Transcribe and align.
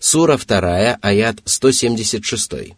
Сура 0.00 0.36
2, 0.36 0.96
аят 1.02 1.36
176. 1.46 2.74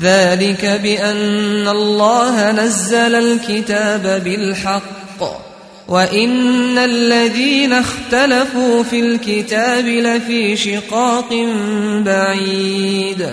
ذلك 0.00 0.64
بأن 0.64 1.68
الله 1.68 2.52
نزل 2.52 3.14
الكتاب 3.14 4.22
بالحق 4.24 5.20
وإن 5.88 6.78
الذين 6.78 7.72
اختلفوا 7.72 8.82
في 8.82 9.00
الكتاب 9.00 9.84
لفي 9.84 10.56
شقاق 10.56 11.30
بعيد 12.04 13.26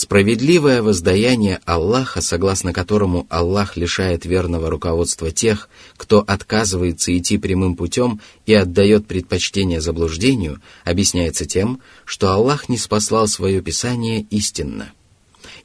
Справедливое 0.00 0.80
воздаяние 0.80 1.58
Аллаха, 1.64 2.20
согласно 2.20 2.72
которому 2.72 3.26
Аллах 3.30 3.76
лишает 3.76 4.24
верного 4.24 4.70
руководства 4.70 5.32
тех, 5.32 5.68
кто 5.96 6.20
отказывается 6.24 7.18
идти 7.18 7.36
прямым 7.36 7.74
путем 7.74 8.20
и 8.46 8.54
отдает 8.54 9.08
предпочтение 9.08 9.80
заблуждению, 9.80 10.62
объясняется 10.84 11.46
тем, 11.46 11.80
что 12.04 12.30
Аллах 12.30 12.68
не 12.68 12.78
спаслал 12.78 13.26
свое 13.26 13.60
Писание 13.60 14.24
истинно. 14.30 14.92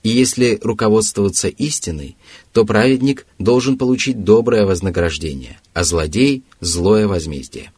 И 0.01 0.09
если 0.09 0.57
руководствоваться 0.63 1.47
истиной, 1.47 2.17
то 2.53 2.65
праведник 2.65 3.27
должен 3.37 3.77
получить 3.77 4.23
доброе 4.23 4.65
вознаграждение, 4.65 5.59
а 5.75 5.83
злодей– 5.83 6.41
злое 6.59 7.07
возмездие. 7.07 7.71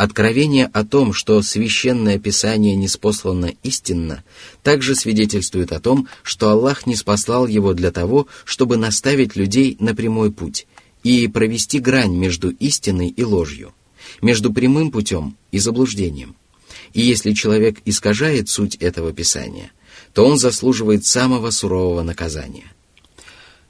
Откровение 0.00 0.64
о 0.72 0.82
том, 0.82 1.12
что 1.12 1.42
священное 1.42 2.18
писание 2.18 2.74
не 2.74 2.88
спослано 2.88 3.52
истинно, 3.62 4.24
также 4.62 4.94
свидетельствует 4.94 5.72
о 5.72 5.78
том, 5.78 6.08
что 6.22 6.48
Аллах 6.48 6.86
не 6.86 6.96
спаслал 6.96 7.46
его 7.46 7.74
для 7.74 7.90
того, 7.90 8.26
чтобы 8.46 8.78
наставить 8.78 9.36
людей 9.36 9.76
на 9.78 9.94
прямой 9.94 10.32
путь 10.32 10.66
и 11.02 11.28
провести 11.28 11.80
грань 11.80 12.16
между 12.16 12.48
истиной 12.48 13.08
и 13.08 13.22
ложью, 13.24 13.74
между 14.22 14.50
прямым 14.50 14.90
путем 14.90 15.36
и 15.52 15.58
заблуждением. 15.58 16.34
И 16.94 17.02
если 17.02 17.34
человек 17.34 17.76
искажает 17.84 18.48
суть 18.48 18.76
этого 18.76 19.12
писания, 19.12 19.70
то 20.14 20.24
он 20.24 20.38
заслуживает 20.38 21.04
самого 21.04 21.50
сурового 21.50 22.02
наказания– 22.02 22.72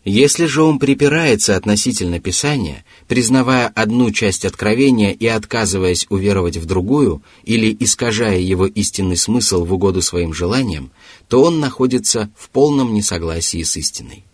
если 0.05 0.47
же 0.47 0.63
он 0.63 0.79
припирается 0.79 1.57
относительно 1.57 2.21
Писания, 2.21 2.85
признавая 3.07 3.69
одну 3.69 4.11
часть 4.11 4.47
откровения 4.47 5.11
и 5.11 5.27
отказываясь 5.27 6.07
уверовать 6.09 6.57
в 6.57 6.65
другую, 6.65 7.23
или 7.45 7.77
искажая 7.79 8.39
его 8.39 8.67
истинный 8.67 9.17
смысл 9.17 9.65
в 9.65 9.73
угоду 9.75 10.01
своим 10.01 10.33
желаниям, 10.33 10.91
то 11.29 11.43
он 11.43 11.61
находится 11.61 12.31
в 12.37 12.49
полном 12.49 12.95
несогласии 12.95 13.63
с 13.63 13.77
истиной. 13.77 14.25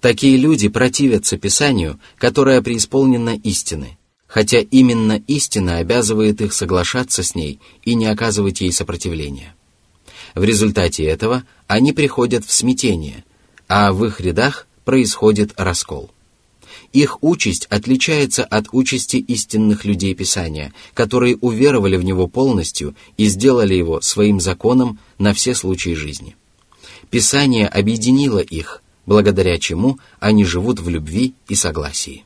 Такие 0.00 0.36
люди 0.36 0.68
противятся 0.68 1.36
Писанию, 1.36 2.00
которое 2.18 2.60
преисполнено 2.62 3.36
истины, 3.36 3.98
хотя 4.26 4.58
именно 4.58 5.22
истина 5.26 5.76
обязывает 5.76 6.40
их 6.40 6.52
соглашаться 6.52 7.22
с 7.22 7.34
ней 7.34 7.60
и 7.84 7.94
не 7.94 8.06
оказывать 8.06 8.60
ей 8.60 8.72
сопротивления. 8.72 9.54
В 10.34 10.42
результате 10.42 11.04
этого 11.04 11.44
они 11.66 11.92
приходят 11.92 12.44
в 12.44 12.52
смятение, 12.52 13.24
а 13.68 13.92
в 13.92 14.04
их 14.04 14.20
рядах 14.20 14.66
происходит 14.90 15.52
раскол. 15.56 16.10
Их 16.92 17.22
участь 17.22 17.66
отличается 17.70 18.42
от 18.42 18.66
участи 18.72 19.18
истинных 19.18 19.84
людей 19.84 20.16
Писания, 20.16 20.72
которые 20.94 21.36
уверовали 21.36 21.96
в 21.96 22.02
него 22.02 22.26
полностью 22.26 22.96
и 23.16 23.26
сделали 23.26 23.72
его 23.72 24.00
своим 24.00 24.40
законом 24.40 24.98
на 25.16 25.32
все 25.32 25.54
случаи 25.54 25.94
жизни. 25.94 26.34
Писание 27.08 27.68
объединило 27.68 28.40
их, 28.40 28.82
благодаря 29.06 29.60
чему 29.60 30.00
они 30.18 30.44
живут 30.44 30.80
в 30.80 30.88
любви 30.88 31.34
и 31.46 31.54
согласии. 31.54 32.24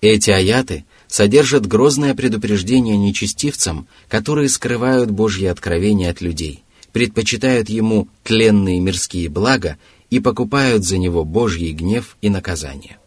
Эти 0.00 0.30
аяты 0.30 0.86
содержат 1.08 1.66
грозное 1.66 2.14
предупреждение 2.14 2.96
нечестивцам, 2.96 3.86
которые 4.08 4.48
скрывают 4.48 5.10
Божьи 5.10 5.44
откровения 5.44 6.08
от 6.10 6.22
людей, 6.22 6.62
предпочитают 6.92 7.68
ему 7.68 8.08
тленные 8.24 8.80
мирские 8.80 9.28
блага 9.28 9.76
и 10.10 10.20
покупают 10.20 10.84
за 10.84 10.98
него 10.98 11.24
Божий 11.24 11.72
гнев 11.72 12.16
и 12.20 12.28
наказание. 12.28 12.98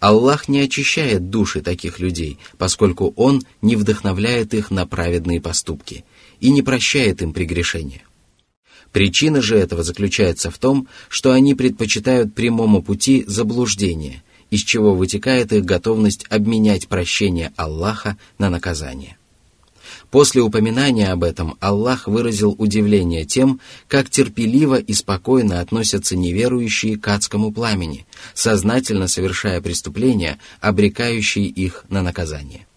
Аллах 0.00 0.48
не 0.48 0.60
очищает 0.60 1.30
души 1.30 1.62
таких 1.62 1.98
людей, 1.98 2.38
поскольку 2.58 3.12
Он 3.16 3.42
не 3.62 3.76
вдохновляет 3.76 4.52
их 4.52 4.70
на 4.70 4.86
праведные 4.86 5.40
поступки 5.40 6.04
и 6.40 6.50
не 6.50 6.62
прощает 6.62 7.22
им 7.22 7.32
прегрешения. 7.32 8.02
Причина 8.92 9.42
же 9.42 9.56
этого 9.56 9.82
заключается 9.82 10.50
в 10.50 10.58
том, 10.58 10.88
что 11.08 11.32
они 11.32 11.54
предпочитают 11.54 12.34
прямому 12.34 12.82
пути 12.82 13.24
заблуждение, 13.26 14.22
из 14.50 14.60
чего 14.60 14.94
вытекает 14.94 15.52
их 15.52 15.64
готовность 15.64 16.26
обменять 16.28 16.86
прощение 16.86 17.52
Аллаха 17.56 18.16
на 18.38 18.50
наказание. 18.50 19.16
После 20.14 20.42
упоминания 20.42 21.10
об 21.10 21.24
этом 21.24 21.56
Аллах 21.58 22.06
выразил 22.06 22.54
удивление 22.56 23.24
тем, 23.24 23.58
как 23.88 24.08
терпеливо 24.08 24.76
и 24.76 24.92
спокойно 24.92 25.58
относятся 25.58 26.16
неверующие 26.16 26.96
к 26.96 27.08
адскому 27.08 27.50
пламени, 27.50 28.06
сознательно 28.32 29.08
совершая 29.08 29.60
преступления, 29.60 30.38
обрекающие 30.60 31.46
их 31.46 31.84
на 31.88 32.00
наказание. 32.00 32.68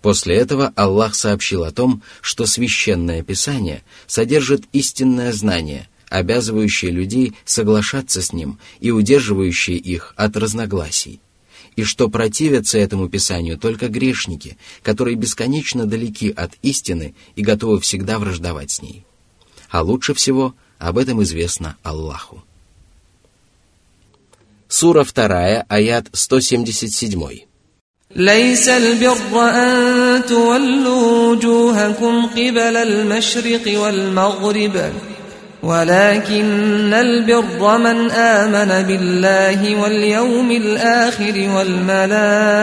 После 0.00 0.34
этого 0.36 0.72
Аллах 0.76 1.14
сообщил 1.14 1.62
о 1.62 1.72
том, 1.72 2.02
что 2.22 2.46
священное 2.46 3.22
писание 3.22 3.82
содержит 4.06 4.64
истинное 4.72 5.34
знание, 5.34 5.90
обязывающее 6.08 6.90
людей 6.90 7.34
соглашаться 7.44 8.22
с 8.22 8.32
ним 8.32 8.58
и 8.80 8.90
удерживающее 8.90 9.76
их 9.76 10.14
от 10.16 10.38
разногласий 10.38 11.20
и 11.75 11.83
что 11.83 12.09
противятся 12.09 12.77
этому 12.77 13.09
Писанию 13.09 13.57
только 13.57 13.87
грешники, 13.87 14.57
которые 14.83 15.15
бесконечно 15.15 15.85
далеки 15.85 16.29
от 16.29 16.53
истины 16.61 17.15
и 17.35 17.41
готовы 17.41 17.79
всегда 17.79 18.19
враждовать 18.19 18.71
с 18.71 18.81
ней. 18.81 19.05
А 19.69 19.81
лучше 19.81 20.13
всего 20.13 20.53
об 20.79 20.97
этом 20.97 21.21
известно 21.23 21.77
Аллаху. 21.83 22.43
Сура 24.67 25.03
2, 25.03 25.65
аят 25.67 26.07
177. 26.13 27.51
ليس 28.15 28.69
البر 28.69 29.39
أن 29.39 30.25
تولوا 30.25 31.31
وجوهكم 31.31 32.25
قبل 32.25 32.77
المشرق 32.77 33.79
والمغرب 33.79 34.93
ولكن 35.66 36.94
البر 36.94 37.78
من 37.78 38.10
آمن 38.10 38.86
بالله 38.86 39.82
واليوم 39.82 40.50
الآخر 40.50 41.50
والملائكة 41.56 42.56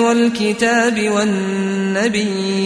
والكتاب 0.00 1.10
والنبيين 1.10 2.60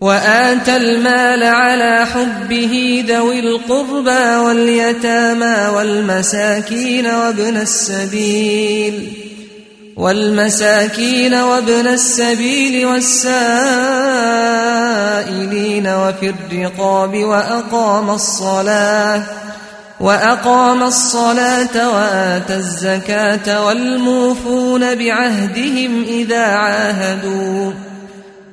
وآتى 0.00 0.76
المال 0.76 1.42
على 1.42 2.06
حبه 2.06 3.04
ذوي 3.08 3.40
القربى 3.40 4.36
واليتامى 4.36 5.68
والمساكين 5.76 7.06
وابن 7.06 7.56
السبيل 7.56 9.19
والمساكين 10.00 11.34
وابن 11.34 11.86
السبيل 11.86 12.86
والسائلين 12.86 13.46
وفي 15.86 16.30
الرقاب 16.30 17.16
وأقام 17.16 18.10
الصلاة 18.10 19.22
وأقام 20.00 20.82
الصلاة 20.82 21.90
وآتى 21.94 22.54
الزكاة 22.54 23.66
والموفون 23.66 24.94
بعهدهم 24.94 26.02
إذا 26.02 26.44
عاهدوا 26.44 27.72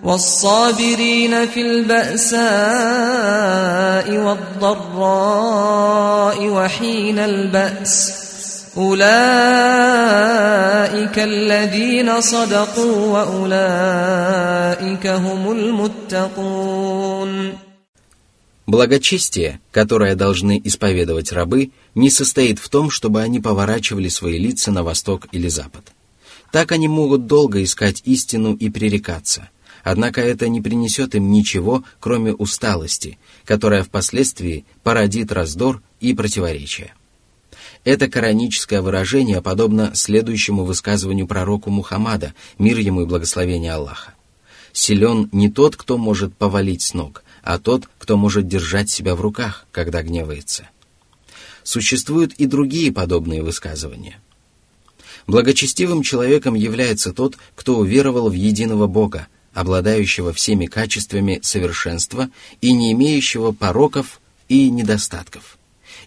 والصابرين 0.03 1.47
في 1.47 1.61
البأساء 1.61 2.47
والضراء 4.67 5.67
وحين 6.47 7.19
البأس 7.19 8.26
أولئك 8.76 9.08
الذين 11.18 12.20
صدقوا 12.20 13.06
وأولئك 13.06 15.06
هم 15.06 15.52
المتقون 15.52 17.52
Благочестие, 18.64 19.58
которое 19.72 20.14
должны 20.14 20.60
исповедовать 20.62 21.32
рабы, 21.32 21.72
не 21.94 22.10
состоит 22.10 22.60
в 22.60 22.68
том, 22.68 22.90
чтобы 22.90 23.20
они 23.20 23.40
поворачивали 23.40 24.08
свои 24.08 24.38
лица 24.38 24.70
на 24.70 24.84
восток 24.84 25.26
или 25.32 25.48
запад. 25.48 25.92
Так 26.52 26.70
они 26.70 26.86
могут 26.86 27.26
долго 27.26 27.62
искать 27.62 28.02
истину 28.04 28.54
и 28.54 28.70
пререкаться, 28.70 29.50
однако 29.82 30.20
это 30.20 30.48
не 30.48 30.60
принесет 30.60 31.14
им 31.14 31.32
ничего, 31.32 31.82
кроме 31.98 32.32
усталости, 32.32 33.18
которая 33.44 33.82
впоследствии 33.82 34.64
породит 34.82 35.32
раздор 35.32 35.82
и 36.00 36.14
противоречия. 36.14 36.94
Это 37.87 38.09
кораническое 38.09 38.81
выражение 38.81 39.41
подобно 39.41 39.95
следующему 39.95 40.65
высказыванию 40.65 41.25
пророку 41.25 41.69
Мухаммада, 41.69 42.33
мир 42.59 42.79
ему 42.79 43.03
и 43.03 43.05
благословение 43.05 43.71
Аллаха. 43.71 44.13
Силен 44.73 45.29
не 45.31 45.49
тот, 45.49 45.77
кто 45.77 45.97
может 45.97 46.35
повалить 46.35 46.81
с 46.81 46.93
ног, 46.93 47.23
а 47.43 47.59
тот, 47.59 47.87
кто 47.97 48.17
может 48.17 48.45
держать 48.45 48.89
себя 48.89 49.15
в 49.15 49.21
руках, 49.21 49.67
когда 49.71 50.03
гневается. 50.03 50.67
Существуют 51.63 52.33
и 52.33 52.45
другие 52.45 52.91
подобные 52.91 53.41
высказывания. 53.41 54.19
Благочестивым 55.25 56.03
человеком 56.03 56.55
является 56.55 57.13
тот, 57.13 57.37
кто 57.55 57.77
уверовал 57.77 58.27
в 58.29 58.33
единого 58.33 58.87
Бога, 58.87 59.27
обладающего 59.53 60.33
всеми 60.33 60.65
качествами 60.65 61.39
совершенства 61.41 62.29
и 62.59 62.73
не 62.73 62.91
имеющего 62.91 63.53
пороков 63.53 64.19
и 64.49 64.69
недостатков, 64.69 65.57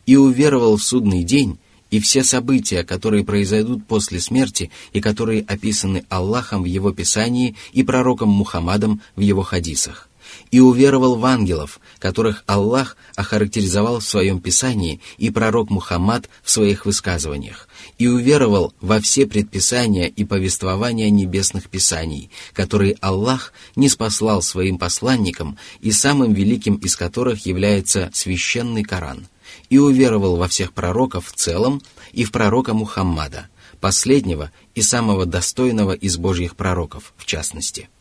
и 0.04 0.16
уверовал 0.16 0.76
в 0.76 0.82
судный 0.82 1.24
день 1.24 1.58
и 1.90 2.00
все 2.00 2.24
события, 2.24 2.84
которые 2.84 3.24
произойдут 3.24 3.86
после 3.86 4.20
смерти 4.20 4.70
и 4.92 5.00
которые 5.00 5.42
описаны 5.42 6.04
Аллахом 6.08 6.62
в 6.62 6.66
его 6.66 6.92
Писании 6.92 7.56
и 7.72 7.82
пророком 7.82 8.28
Мухаммадом 8.28 9.00
в 9.16 9.20
его 9.20 9.42
хадисах, 9.42 10.08
и 10.50 10.60
уверовал 10.60 11.16
в 11.16 11.24
ангелов, 11.24 11.80
которых 11.98 12.44
Аллах 12.46 12.96
охарактеризовал 13.16 14.00
в 14.00 14.04
своем 14.04 14.40
Писании 14.40 15.00
и 15.18 15.30
пророк 15.30 15.70
Мухаммад 15.70 16.28
в 16.42 16.50
своих 16.50 16.86
высказываниях, 16.86 17.68
и 17.98 18.06
уверовал 18.06 18.72
во 18.80 19.00
все 19.00 19.26
предписания 19.26 20.08
и 20.08 20.24
повествования 20.24 21.10
небесных 21.10 21.68
писаний, 21.68 22.30
которые 22.52 22.96
Аллах 23.00 23.52
не 23.76 23.88
спаслал 23.88 24.42
своим 24.42 24.78
посланникам 24.78 25.58
и 25.80 25.92
самым 25.92 26.32
великим 26.32 26.76
из 26.76 26.96
которых 26.96 27.46
является 27.46 28.10
священный 28.12 28.82
Коран, 28.82 29.26
и 29.68 29.78
уверовал 29.78 30.36
во 30.36 30.48
всех 30.48 30.72
пророков 30.72 31.28
в 31.28 31.32
целом 31.32 31.82
и 32.12 32.24
в 32.24 32.32
пророка 32.32 32.74
Мухаммада, 32.74 33.48
последнего 33.80 34.50
и 34.74 34.82
самого 34.82 35.26
достойного 35.26 35.92
из 35.92 36.16
Божьих 36.16 36.56
пророков, 36.56 37.12
в 37.16 37.26
частности– 37.26 37.88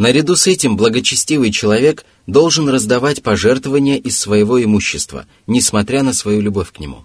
Наряду 0.00 0.34
с 0.34 0.46
этим 0.46 0.78
благочестивый 0.78 1.50
человек 1.50 2.06
должен 2.26 2.70
раздавать 2.70 3.22
пожертвования 3.22 3.96
из 3.96 4.18
своего 4.18 4.62
имущества, 4.64 5.26
несмотря 5.46 6.02
на 6.02 6.14
свою 6.14 6.40
любовь 6.40 6.72
к 6.72 6.78
нему. 6.78 7.04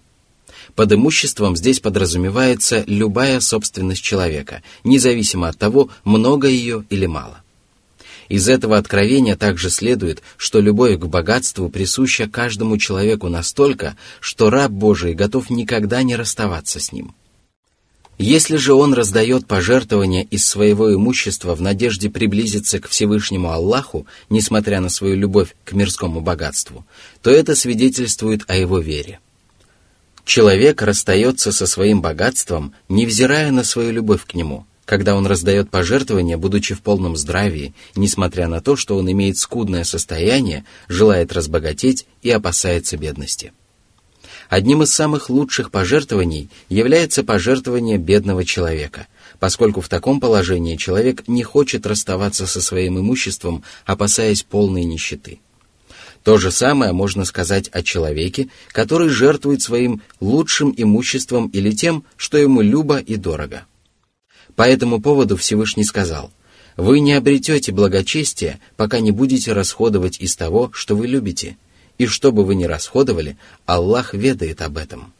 Под 0.75 0.93
имуществом 0.93 1.57
здесь 1.57 1.81
подразумевается 1.81 2.85
любая 2.87 3.41
собственность 3.41 4.01
человека, 4.01 4.63
независимо 4.85 5.49
от 5.49 5.57
того, 5.57 5.89
много 6.05 6.47
ее 6.47 6.85
или 6.89 7.05
мало. 7.05 7.43
Из 8.29 8.49
этого 8.49 8.77
откровения 8.77 9.35
также 9.35 9.69
следует, 9.69 10.21
что 10.37 10.59
любовь 10.59 10.99
к 10.99 11.05
богатству 11.05 11.69
присуща 11.69 12.27
каждому 12.27 12.77
человеку 12.77 13.29
настолько, 13.29 13.95
что 14.19 14.49
раб 14.49 14.71
Божий 14.71 15.13
готов 15.13 15.49
никогда 15.49 16.03
не 16.03 16.15
расставаться 16.15 16.79
с 16.79 16.91
ним– 16.91 17.13
если 18.17 18.55
же 18.55 18.73
он 18.73 18.93
раздает 18.93 19.45
пожертвования 19.45 20.23
из 20.23 20.45
своего 20.45 20.93
имущества 20.93 21.53
в 21.53 21.61
надежде 21.61 22.09
приблизиться 22.09 22.79
к 22.79 22.87
Всевышнему 22.87 23.51
Аллаху, 23.51 24.07
несмотря 24.29 24.79
на 24.79 24.87
свою 24.87 25.17
любовь 25.17 25.53
к 25.65 25.73
мирскому 25.73 26.21
богатству, 26.21 26.85
то 27.21 27.29
это 27.29 27.55
свидетельствует 27.55 28.43
о 28.47 28.55
его 28.55 28.79
вере. 28.79 29.19
Человек 30.23 30.81
расстается 30.81 31.51
со 31.51 31.67
своим 31.67 32.01
богатством, 32.01 32.73
невзирая 32.87 33.51
на 33.51 33.63
свою 33.65 33.91
любовь 33.91 34.25
к 34.25 34.33
нему, 34.33 34.65
когда 34.85 35.15
он 35.15 35.25
раздает 35.25 35.69
пожертвования, 35.69 36.37
будучи 36.37 36.75
в 36.75 36.81
полном 36.81 37.17
здравии, 37.17 37.73
несмотря 37.95 38.47
на 38.47 38.61
то, 38.61 38.75
что 38.75 38.97
он 38.97 39.11
имеет 39.11 39.37
скудное 39.37 39.83
состояние, 39.83 40.63
желает 40.87 41.33
разбогатеть 41.33 42.05
и 42.21 42.29
опасается 42.29 42.95
бедности. 42.97 43.51
Одним 44.47 44.83
из 44.83 44.93
самых 44.93 45.29
лучших 45.29 45.71
пожертвований 45.71 46.49
является 46.69 47.23
пожертвование 47.23 47.97
бедного 47.97 48.45
человека, 48.45 49.07
поскольку 49.39 49.81
в 49.81 49.89
таком 49.89 50.19
положении 50.19 50.75
человек 50.75 51.27
не 51.27 51.41
хочет 51.41 51.87
расставаться 51.87 52.45
со 52.45 52.61
своим 52.61 52.99
имуществом, 52.99 53.63
опасаясь 53.85 54.43
полной 54.43 54.83
нищеты. 54.83 55.39
То 56.23 56.37
же 56.37 56.51
самое 56.51 56.91
можно 56.91 57.25
сказать 57.25 57.69
о 57.69 57.81
человеке, 57.81 58.49
который 58.71 59.09
жертвует 59.09 59.61
своим 59.61 60.01
лучшим 60.19 60.73
имуществом 60.75 61.47
или 61.49 61.71
тем, 61.71 62.03
что 62.15 62.37
ему 62.37 62.61
любо 62.61 62.97
и 62.97 63.15
дорого. 63.15 63.65
По 64.55 64.63
этому 64.63 65.01
поводу 65.01 65.35
Всевышний 65.37 65.83
сказал, 65.83 66.31
«Вы 66.77 66.99
не 66.99 67.13
обретете 67.13 67.71
благочестие, 67.71 68.59
пока 68.77 68.99
не 68.99 69.11
будете 69.11 69.53
расходовать 69.53 70.19
из 70.19 70.35
того, 70.35 70.71
что 70.73 70.95
вы 70.95 71.07
любите, 71.07 71.57
и 71.97 72.05
что 72.05 72.31
бы 72.31 72.43
вы 72.43 72.55
ни 72.55 72.65
расходовали, 72.65 73.37
Аллах 73.65 74.13
ведает 74.13 74.61
об 74.61 74.77
этом. 74.77 75.13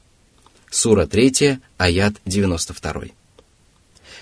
Сура 0.70 1.06
3, 1.06 1.60
аят 1.78 2.16
92. 2.26 3.06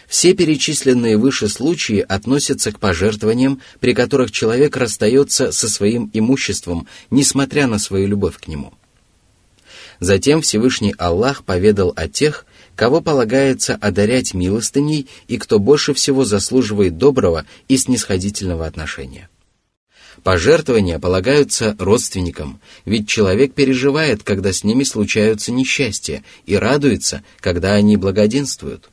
Все 0.08 0.34
перечисленные 0.34 1.18
выше 1.18 1.48
случаи 1.48 2.06
относятся 2.08 2.72
к 2.72 2.80
пожертвованиям, 2.80 3.62
при 3.80 3.94
которых 3.94 4.32
человек 4.32 4.78
расстается 4.78 5.52
со 5.52 5.70
своим 5.70 6.12
имуществом, 6.14 6.88
несмотря 7.10 7.68
на 7.68 7.80
свою 7.80 8.08
любовь 8.08 8.38
к 8.38 8.48
нему. 8.48 8.74
Затем 10.00 10.42
Всевышний 10.42 10.94
Аллах 10.98 11.44
поведал 11.44 11.94
о 11.96 12.08
тех, 12.08 12.46
кого 12.76 13.02
полагается 13.02 13.76
одарять 13.76 14.34
милостыней 14.34 15.08
и 15.28 15.38
кто 15.38 15.60
больше 15.60 15.94
всего 15.94 16.26
заслуживает 16.26 16.98
доброго 16.98 17.46
и 17.68 17.78
снисходительного 17.78 18.66
отношения. 18.66 19.30
Пожертвования 20.24 21.00
полагаются 21.00 21.76
родственникам, 21.80 22.60
ведь 22.86 23.08
человек 23.08 23.54
переживает, 23.54 24.24
когда 24.24 24.54
с 24.54 24.64
ними 24.64 24.84
случаются 24.84 25.52
несчастья, 25.52 26.24
и 26.46 26.56
радуется, 26.56 27.24
когда 27.40 27.74
они 27.74 27.98
благоденствуют. 27.98 28.90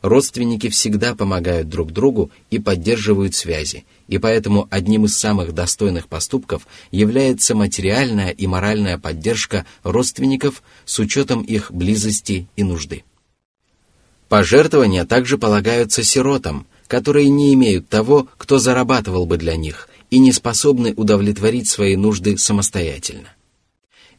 Родственники 0.00 0.68
всегда 0.68 1.14
помогают 1.14 1.68
друг 1.68 1.92
другу 1.92 2.30
и 2.50 2.58
поддерживают 2.58 3.34
связи, 3.34 3.84
и 4.08 4.18
поэтому 4.18 4.68
одним 4.70 5.04
из 5.04 5.16
самых 5.16 5.54
достойных 5.54 6.08
поступков 6.08 6.66
является 6.90 7.54
материальная 7.54 8.30
и 8.30 8.46
моральная 8.46 8.98
поддержка 8.98 9.66
родственников 9.82 10.62
с 10.84 10.98
учетом 10.98 11.42
их 11.42 11.72
близости 11.72 12.48
и 12.56 12.64
нужды. 12.64 13.04
Пожертвования 14.28 15.04
также 15.04 15.38
полагаются 15.38 16.02
сиротам, 16.02 16.66
которые 16.86 17.28
не 17.28 17.54
имеют 17.54 17.88
того, 17.88 18.28
кто 18.36 18.58
зарабатывал 18.58 19.26
бы 19.26 19.36
для 19.36 19.56
них– 19.56 19.88
и 20.14 20.18
не 20.20 20.30
способны 20.30 20.94
удовлетворить 20.94 21.68
свои 21.68 21.96
нужды 21.96 22.38
самостоятельно. 22.38 23.30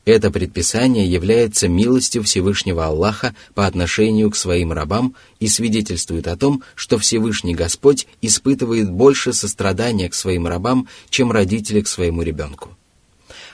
Это 0.05 0.29
предписание 0.29 1.07
является 1.07 1.67
милостью 1.67 2.21
Всевышнего 2.21 2.85
Аллаха 2.85 3.35
по 3.55 3.65
отношению 3.65 4.29
к 4.29 4.35
своим 4.35 4.71
рабам 4.71 5.15
и 5.39 5.47
свидетельствует 5.47 6.27
о 6.27 6.37
том, 6.37 6.61
что 6.75 6.99
Всевышний 6.99 7.55
Господь 7.55 8.05
испытывает 8.21 8.91
больше 8.91 9.33
сострадания 9.33 10.07
к 10.07 10.13
своим 10.13 10.45
рабам, 10.45 10.87
чем 11.09 11.31
родители 11.31 11.81
к 11.81 11.87
своему 11.87 12.21
ребенку. 12.21 12.77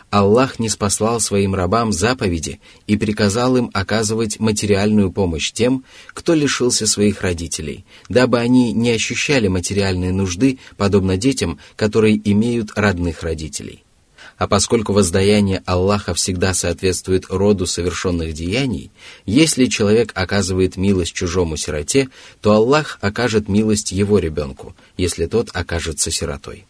Аллах 0.09 0.59
не 0.59 0.68
спаслал 0.68 1.21
своим 1.21 1.56
рабам 1.56 1.94
заповеди 1.94 2.59
и 2.86 2.98
приказал 2.98 3.56
им 3.56 3.71
оказывать 3.74 4.42
материальную 4.42 5.09
помощь 5.09 5.53
тем, 5.53 5.86
кто 6.13 6.33
лишился 6.33 6.86
своих 6.86 7.21
родителей, 7.21 7.86
дабы 8.09 8.39
они 8.39 8.74
не 8.74 8.92
ощущали 8.92 9.48
материальные 9.48 10.12
нужды, 10.12 10.59
подобно 10.75 11.15
детям, 11.15 11.59
которые 11.77 12.20
имеют 12.29 12.72
родных 12.75 13.24
родителей. 13.24 13.86
А 14.41 14.48
поскольку 14.48 14.91
воздаяние 14.91 15.62
Аллаха 15.67 16.15
всегда 16.15 16.55
соответствует 16.55 17.25
роду 17.29 17.67
совершенных 17.67 18.33
деяний, 18.33 18.89
если 19.24 19.67
человек 19.67 20.13
оказывает 20.15 20.77
милость 20.77 21.13
чужому 21.13 21.57
сироте, 21.57 22.10
то 22.41 22.53
Аллах 22.53 22.98
окажет 23.01 23.48
милость 23.48 23.91
его 23.91 24.17
ребенку, 24.17 24.75
если 24.98 25.27
тот 25.27 25.51
окажется 25.53 26.10
сиротой. 26.10 26.65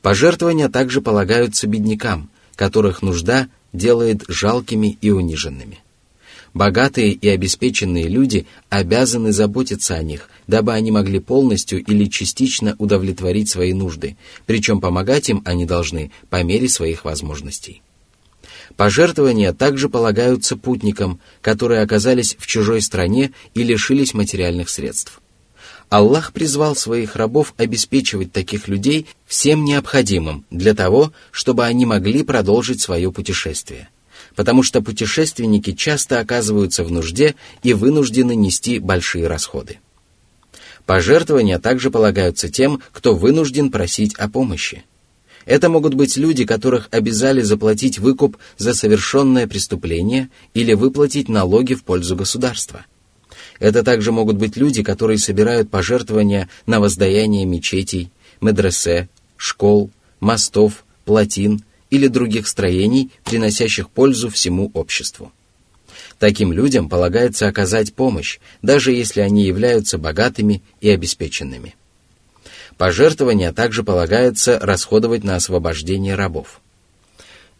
Пожертвования 0.00 0.70
также 0.70 1.02
полагаются 1.02 1.66
беднякам, 1.66 2.30
которых 2.56 3.02
нужда 3.02 3.48
делает 3.74 4.24
жалкими 4.26 4.96
и 5.02 5.10
униженными. 5.10 5.83
Богатые 6.54 7.10
и 7.10 7.28
обеспеченные 7.28 8.06
люди 8.06 8.46
обязаны 8.70 9.32
заботиться 9.32 9.96
о 9.96 10.02
них, 10.04 10.30
дабы 10.46 10.72
они 10.72 10.92
могли 10.92 11.18
полностью 11.18 11.82
или 11.82 12.04
частично 12.04 12.76
удовлетворить 12.78 13.50
свои 13.50 13.72
нужды, 13.72 14.16
причем 14.46 14.80
помогать 14.80 15.28
им 15.28 15.42
они 15.44 15.66
должны 15.66 16.12
по 16.30 16.44
мере 16.44 16.68
своих 16.68 17.04
возможностей. 17.04 17.82
Пожертвования 18.76 19.52
также 19.52 19.88
полагаются 19.88 20.56
путникам, 20.56 21.18
которые 21.40 21.82
оказались 21.82 22.36
в 22.38 22.46
чужой 22.46 22.80
стране 22.82 23.32
и 23.54 23.64
лишились 23.64 24.14
материальных 24.14 24.68
средств. 24.68 25.20
Аллах 25.88 26.32
призвал 26.32 26.76
своих 26.76 27.16
рабов 27.16 27.52
обеспечивать 27.56 28.32
таких 28.32 28.68
людей 28.68 29.06
всем 29.26 29.64
необходимым 29.64 30.44
для 30.50 30.74
того, 30.74 31.12
чтобы 31.32 31.64
они 31.64 31.84
могли 31.84 32.22
продолжить 32.22 32.80
свое 32.80 33.10
путешествие. 33.10 33.88
Потому 34.36 34.62
что 34.62 34.82
путешественники 34.82 35.72
часто 35.72 36.18
оказываются 36.18 36.84
в 36.84 36.90
нужде 36.90 37.34
и 37.62 37.72
вынуждены 37.72 38.34
нести 38.34 38.78
большие 38.78 39.26
расходы. 39.26 39.78
Пожертвования 40.86 41.58
также 41.58 41.90
полагаются 41.90 42.48
тем, 42.48 42.80
кто 42.92 43.14
вынужден 43.14 43.70
просить 43.70 44.14
о 44.16 44.28
помощи. 44.28 44.84
Это 45.46 45.68
могут 45.68 45.94
быть 45.94 46.16
люди, 46.16 46.44
которых 46.44 46.88
обязали 46.90 47.42
заплатить 47.42 47.98
выкуп 47.98 48.36
за 48.56 48.74
совершенное 48.74 49.46
преступление 49.46 50.30
или 50.52 50.72
выплатить 50.72 51.28
налоги 51.28 51.74
в 51.74 51.84
пользу 51.84 52.16
государства– 52.16 52.86
это 53.58 53.82
также 53.82 54.12
могут 54.12 54.36
быть 54.36 54.56
люди, 54.56 54.82
которые 54.82 55.18
собирают 55.18 55.70
пожертвования 55.70 56.48
на 56.66 56.80
воздаяние 56.80 57.44
мечетей, 57.44 58.10
медресе, 58.40 59.08
школ, 59.36 59.90
мостов, 60.20 60.84
плотин 61.04 61.62
или 61.94 62.08
других 62.08 62.48
строений, 62.48 63.12
приносящих 63.22 63.88
пользу 63.88 64.28
всему 64.28 64.72
обществу. 64.74 65.30
Таким 66.18 66.52
людям 66.52 66.88
полагается 66.88 67.46
оказать 67.46 67.94
помощь, 67.94 68.40
даже 68.62 68.92
если 68.92 69.20
они 69.20 69.44
являются 69.44 69.96
богатыми 69.96 70.60
и 70.80 70.90
обеспеченными. 70.90 71.76
Пожертвования 72.76 73.52
также 73.52 73.84
полагается 73.84 74.58
расходовать 74.58 75.22
на 75.22 75.36
освобождение 75.36 76.16
рабов. 76.16 76.60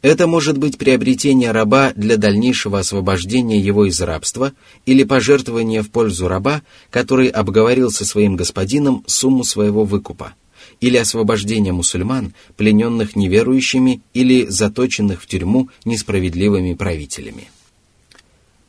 Это 0.02 0.26
может 0.26 0.58
быть 0.58 0.78
приобретение 0.78 1.52
раба 1.52 1.92
для 1.94 2.16
дальнейшего 2.16 2.80
освобождения 2.80 3.60
его 3.60 3.86
из 3.86 4.00
рабства 4.00 4.52
или 4.84 5.04
пожертвование 5.04 5.82
в 5.82 5.90
пользу 5.90 6.26
раба, 6.26 6.62
который 6.90 7.28
обговорил 7.28 7.92
со 7.92 8.04
своим 8.04 8.34
господином 8.34 9.04
сумму 9.06 9.44
своего 9.44 9.84
выкупа, 9.84 10.34
или 10.84 10.98
освобождение 10.98 11.72
мусульман, 11.72 12.34
плененных 12.58 13.16
неверующими 13.16 14.02
или 14.12 14.44
заточенных 14.44 15.22
в 15.22 15.26
тюрьму 15.26 15.70
несправедливыми 15.86 16.74
правителями. 16.74 17.48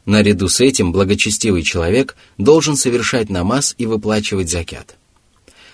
Наряду 0.06 0.48
с 0.48 0.62
этим 0.62 0.94
благочестивый 0.94 1.64
человек 1.64 2.16
должен 2.38 2.78
совершать 2.78 3.30
намаз 3.30 3.76
и 3.78 3.86
выплачивать 3.86 4.50
закят– 4.50 4.96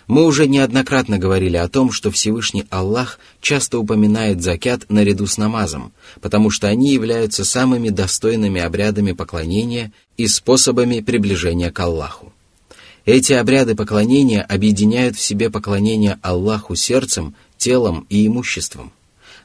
мы 0.07 0.25
уже 0.25 0.48
неоднократно 0.48 1.19
говорили 1.19 1.57
о 1.57 1.69
том, 1.69 1.91
что 1.91 2.12
Всевышний 2.12 2.65
Аллах 2.69 3.19
часто 3.39 3.77
упоминает 3.79 4.41
закят 4.41 4.89
наряду 4.89 5.25
с 5.25 5.38
намазом, 5.38 5.93
потому 6.21 6.50
что 6.50 6.67
они 6.67 6.91
являются 6.91 7.45
самыми 7.45 7.89
достойными 7.89 8.60
обрядами 8.60 9.13
поклонения 9.13 9.93
и 10.17 10.27
способами 10.27 11.00
приближения 11.00 11.71
к 11.71 11.79
Аллаху. 11.79 12.33
Эти 13.05 13.34
обряды 13.34 13.75
поклонения 13.75 14.41
объединяют 14.41 15.15
в 15.15 15.22
себе 15.22 15.50
поклонение 15.50 16.20
Аллаху 16.22 16.75
сердцем, 16.75 17.36
телом 17.58 18.05
и 18.10 18.27
имуществом. 18.27 18.91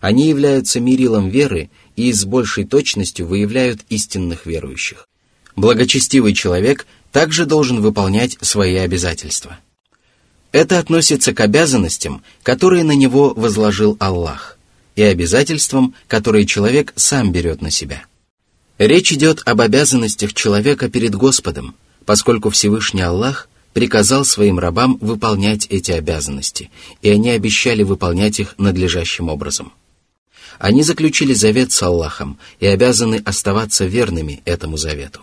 Они 0.00 0.28
являются 0.28 0.78
мерилом 0.78 1.28
веры 1.28 1.70
и 1.96 2.12
с 2.12 2.24
большей 2.24 2.64
точностью 2.64 3.26
выявляют 3.26 3.80
истинных 3.88 4.46
верующих. 4.46 5.08
Благочестивый 5.56 6.34
человек 6.34 6.86
также 7.12 7.46
должен 7.46 7.80
выполнять 7.80 8.36
свои 8.42 8.76
обязательства– 8.76 9.58
это 10.56 10.78
относится 10.78 11.34
к 11.34 11.40
обязанностям, 11.40 12.22
которые 12.42 12.82
на 12.82 12.92
него 12.92 13.34
возложил 13.34 13.94
Аллах, 14.00 14.56
и 14.94 15.02
обязательствам, 15.02 15.94
которые 16.08 16.46
человек 16.46 16.94
сам 16.96 17.30
берет 17.30 17.60
на 17.60 17.70
себя. 17.70 18.06
Речь 18.78 19.12
идет 19.12 19.42
об 19.44 19.60
обязанностях 19.60 20.32
человека 20.32 20.88
перед 20.88 21.14
Господом, 21.14 21.74
поскольку 22.06 22.50
Всевышний 22.50 23.02
Аллах 23.02 23.48
приказал 23.74 24.24
своим 24.24 24.58
рабам 24.58 24.96
выполнять 25.02 25.66
эти 25.66 25.90
обязанности, 25.90 26.70
и 27.02 27.10
они 27.10 27.30
обещали 27.30 27.82
выполнять 27.82 28.40
их 28.40 28.54
надлежащим 28.56 29.28
образом. 29.28 29.72
Они 30.58 30.82
заключили 30.82 31.34
завет 31.34 31.72
с 31.72 31.82
Аллахом 31.82 32.38
и 32.60 32.66
обязаны 32.66 33.20
оставаться 33.22 33.84
верными 33.84 34.40
этому 34.46 34.78
завету. 34.78 35.20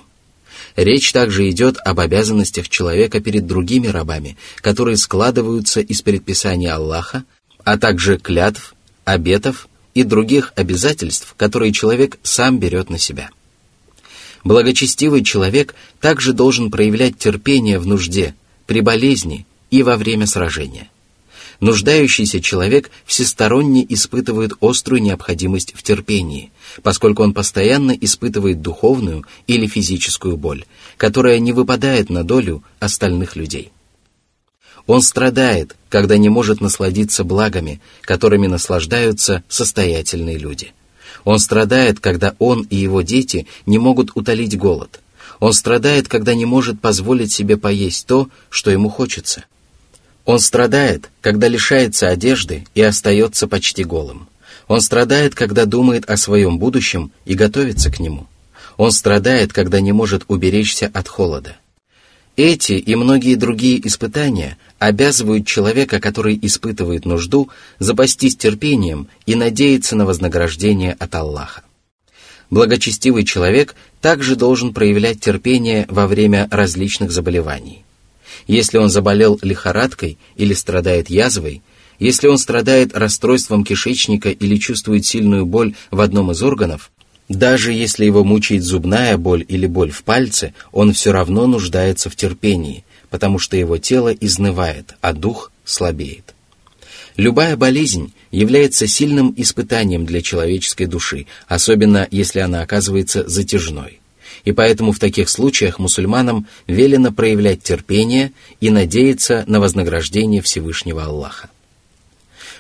Речь 0.76 1.12
также 1.12 1.50
идет 1.50 1.78
об 1.84 2.00
обязанностях 2.00 2.70
человека 2.70 3.20
перед 3.20 3.48
другими 3.48 3.88
рабами, 3.88 4.38
которые 4.58 4.98
складываются 4.98 5.80
из 5.82 6.02
предписаний 6.02 6.70
Аллаха, 6.70 7.24
а 7.64 7.78
также 7.78 8.18
клятв, 8.18 8.76
обетов 9.06 9.68
и 9.94 10.04
других 10.04 10.54
обязательств, 10.56 11.34
которые 11.38 11.72
человек 11.72 12.18
сам 12.24 12.60
берет 12.60 12.90
на 12.90 12.98
себя. 13.00 13.30
Благочестивый 14.44 15.24
человек 15.24 15.74
также 16.02 16.34
должен 16.34 16.70
проявлять 16.70 17.18
терпение 17.18 17.80
в 17.80 17.88
нужде, 17.88 18.36
при 18.66 18.82
болезни 18.82 19.46
и 19.72 19.84
во 19.84 19.96
время 19.96 20.28
сражения. 20.28 20.90
Нуждающийся 21.60 22.42
человек 22.42 22.92
всесторонне 23.06 23.86
испытывает 23.88 24.54
острую 24.60 25.02
необходимость 25.02 25.74
в 25.76 25.82
терпении, 25.82 26.52
поскольку 26.82 27.24
он 27.24 27.34
постоянно 27.34 27.92
испытывает 27.92 28.62
духовную 28.62 29.26
или 29.48 29.66
физическую 29.68 30.36
боль, 30.36 30.66
которая 30.98 31.40
не 31.40 31.54
выпадает 31.54 32.10
на 32.10 32.26
долю 32.26 32.64
остальных 32.80 33.38
людей. 33.38 33.72
Он 34.88 35.02
страдает, 35.02 35.78
когда 35.88 36.18
не 36.18 36.28
может 36.28 36.60
насладиться 36.60 37.24
благами, 37.24 37.80
которыми 38.02 38.48
наслаждаются 38.48 39.44
состоятельные 39.48 40.38
люди. 40.38 40.74
Он 41.24 41.40
страдает, 41.40 42.00
когда 42.00 42.36
он 42.40 42.64
и 42.70 42.76
его 42.76 43.02
дети 43.02 43.48
не 43.66 43.78
могут 43.78 44.12
утолить 44.16 44.58
голод. 44.58 45.00
Он 45.40 45.54
страдает, 45.54 46.08
когда 46.08 46.36
не 46.36 46.46
может 46.46 46.80
позволить 46.80 47.32
себе 47.32 47.58
поесть 47.58 48.06
то, 48.06 48.30
что 48.50 48.72
ему 48.72 48.90
хочется. 48.90 49.46
Он 50.26 50.40
страдает, 50.40 51.10
когда 51.22 51.48
лишается 51.48 52.08
одежды 52.08 52.66
и 52.76 52.82
остается 52.82 53.48
почти 53.48 53.84
голым. 53.84 54.28
Он 54.68 54.80
страдает, 54.80 55.36
когда 55.36 55.66
думает 55.66 56.10
о 56.10 56.18
своем 56.18 56.58
будущем 56.58 57.12
и 57.26 57.34
готовится 57.34 57.92
к 57.92 58.00
нему. 58.00 58.28
Он 58.78 58.92
страдает, 58.92 59.52
когда 59.52 59.82
не 59.82 59.92
может 59.92 60.24
уберечься 60.28 60.90
от 60.94 61.08
холода. 61.08 61.58
Эти 62.36 62.74
и 62.74 62.96
многие 62.96 63.36
другие 63.36 63.86
испытания 63.86 64.58
обязывают 64.80 65.46
человека, 65.46 66.00
который 66.00 66.38
испытывает 66.42 67.06
нужду, 67.06 67.50
запастись 67.78 68.36
терпением 68.36 69.08
и 69.28 69.36
надеяться 69.36 69.96
на 69.96 70.06
вознаграждение 70.06 70.94
от 70.98 71.14
Аллаха. 71.14 71.64
Благочестивый 72.50 73.24
человек 73.24 73.76
также 74.02 74.36
должен 74.36 74.74
проявлять 74.74 75.20
терпение 75.20 75.86
во 75.90 76.08
время 76.08 76.48
различных 76.52 77.12
заболеваний. 77.12 77.84
Если 78.48 78.78
он 78.78 78.90
заболел 78.90 79.40
лихорадкой 79.42 80.18
или 80.36 80.54
страдает 80.54 81.10
язвой, 81.10 81.62
если 82.00 82.28
он 82.28 82.38
страдает 82.38 82.98
расстройством 82.98 83.64
кишечника 83.64 84.30
или 84.30 84.58
чувствует 84.58 85.06
сильную 85.06 85.46
боль 85.46 85.76
в 85.92 86.02
одном 86.02 86.32
из 86.32 86.42
органов, 86.42 86.92
даже 87.30 87.74
если 87.74 88.06
его 88.06 88.24
мучает 88.24 88.64
зубная 88.64 89.18
боль 89.18 89.46
или 89.48 89.66
боль 89.66 89.92
в 89.92 90.04
пальце, 90.04 90.54
он 90.72 90.94
все 90.94 91.12
равно 91.12 91.48
нуждается 91.48 92.10
в 92.10 92.16
терпении, 92.16 92.84
потому 93.10 93.40
что 93.40 93.58
его 93.58 93.78
тело 93.78 94.10
изнывает, 94.14 94.96
а 95.02 95.14
дух 95.14 95.52
слабеет. 95.66 96.34
Любая 97.16 97.56
болезнь 97.56 98.14
является 98.32 98.88
сильным 98.88 99.34
испытанием 99.38 100.06
для 100.06 100.22
человеческой 100.22 100.88
души, 100.88 101.28
особенно 101.48 102.08
если 102.12 102.40
она 102.40 102.62
оказывается 102.62 103.28
затяжной 103.28 104.00
и 104.44 104.52
поэтому 104.52 104.92
в 104.92 105.00
таких 105.00 105.30
случаях 105.30 105.80
мусульманам 105.80 106.48
велено 106.68 107.12
проявлять 107.12 107.64
терпение 107.64 108.34
и 108.60 108.70
надеяться 108.70 109.44
на 109.48 109.60
вознаграждение 109.60 110.42
Всевышнего 110.42 111.06
Аллаха. 111.06 111.50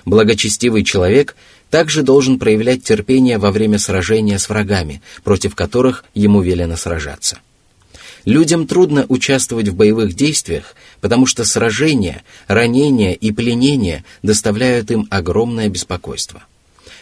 Благочестивый 0.06 0.84
человек 0.84 1.36
также 1.74 2.04
должен 2.04 2.38
проявлять 2.38 2.84
терпение 2.84 3.40
во 3.40 3.50
время 3.50 3.80
сражения 3.80 4.38
с 4.38 4.48
врагами, 4.48 5.02
против 5.24 5.56
которых 5.56 6.06
ему 6.14 6.40
велено 6.40 6.76
сражаться. 6.76 7.40
Людям 8.26 8.68
трудно 8.68 9.08
участвовать 9.10 9.70
в 9.70 9.76
боевых 9.76 10.14
действиях, 10.14 10.76
потому 11.02 11.26
что 11.26 11.46
сражения, 11.46 12.22
ранения 12.48 13.14
и 13.14 13.32
пленения 13.32 14.06
доставляют 14.22 14.92
им 14.92 15.08
огромное 15.10 15.68
беспокойство– 15.68 16.44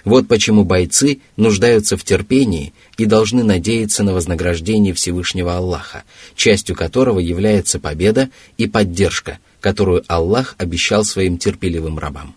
вот 0.04 0.28
почему 0.28 0.63
бойцы 0.63 1.20
нуждаются 1.38 1.96
в 1.96 2.04
терпении 2.04 2.74
и 2.98 3.06
должны 3.06 3.44
надеяться 3.44 4.04
на 4.04 4.16
вознаграждение 4.16 4.96
Всевышнего 4.96 5.58
Аллаха, 5.58 6.06
частью 6.36 6.75
которого 6.75 7.20
является 7.20 7.78
победа 7.78 8.32
и 8.58 8.66
поддержка, 8.66 9.38
которую 9.60 10.04
Аллах 10.08 10.56
обещал 10.58 11.04
своим 11.04 11.38
терпеливым 11.38 12.00
рабам. 12.00 12.34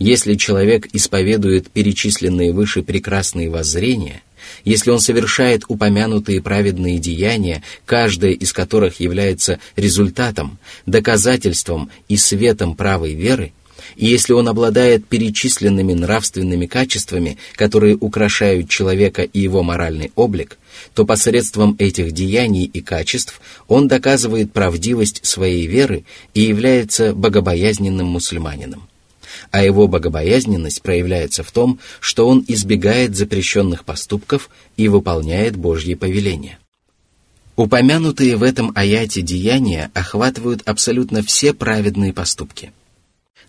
Если 0.00 0.34
человек 0.34 0.88
исповедует 0.94 1.70
перечисленные 1.70 2.52
выше 2.52 2.82
прекрасные 2.82 3.50
воззрения, 3.50 4.22
если 4.64 4.90
он 4.90 4.98
совершает 4.98 5.64
упомянутые 5.68 6.42
праведные 6.42 6.98
деяния, 6.98 7.62
каждое 7.84 8.32
из 8.32 8.52
которых 8.54 8.98
является 8.98 9.60
результатом, 9.76 10.58
доказательством 10.86 11.90
и 12.08 12.16
светом 12.16 12.74
правой 12.74 13.14
веры– 13.14 13.52
и 13.96 14.06
если 14.06 14.34
он 14.34 14.48
обладает 14.48 15.06
перечисленными 15.06 15.94
нравственными 15.94 16.66
качествами, 16.66 17.38
которые 17.56 17.96
украшают 17.96 18.68
человека 18.68 19.22
и 19.22 19.40
его 19.40 19.62
моральный 19.62 20.12
облик, 20.14 20.58
то 20.94 21.04
посредством 21.04 21.76
этих 21.78 22.12
деяний 22.12 22.64
и 22.64 22.80
качеств 22.80 23.40
он 23.68 23.88
доказывает 23.88 24.52
правдивость 24.52 25.26
своей 25.26 25.66
веры 25.66 26.04
и 26.34 26.42
является 26.42 27.14
богобоязненным 27.14 28.06
мусульманином. 28.06 28.89
А 29.50 29.62
его 29.62 29.88
богобоязненность 29.88 30.82
проявляется 30.82 31.42
в 31.42 31.50
том, 31.52 31.78
что 32.00 32.28
он 32.28 32.44
избегает 32.46 33.16
запрещенных 33.16 33.84
поступков 33.84 34.50
и 34.76 34.88
выполняет 34.88 35.56
Божьи 35.56 35.94
повеления. 35.94 36.58
Упомянутые 37.56 38.36
в 38.36 38.42
этом 38.42 38.72
аяте 38.74 39.22
деяния 39.22 39.90
охватывают 39.94 40.62
абсолютно 40.66 41.22
все 41.22 41.52
праведные 41.52 42.12
поступки– 42.12 42.72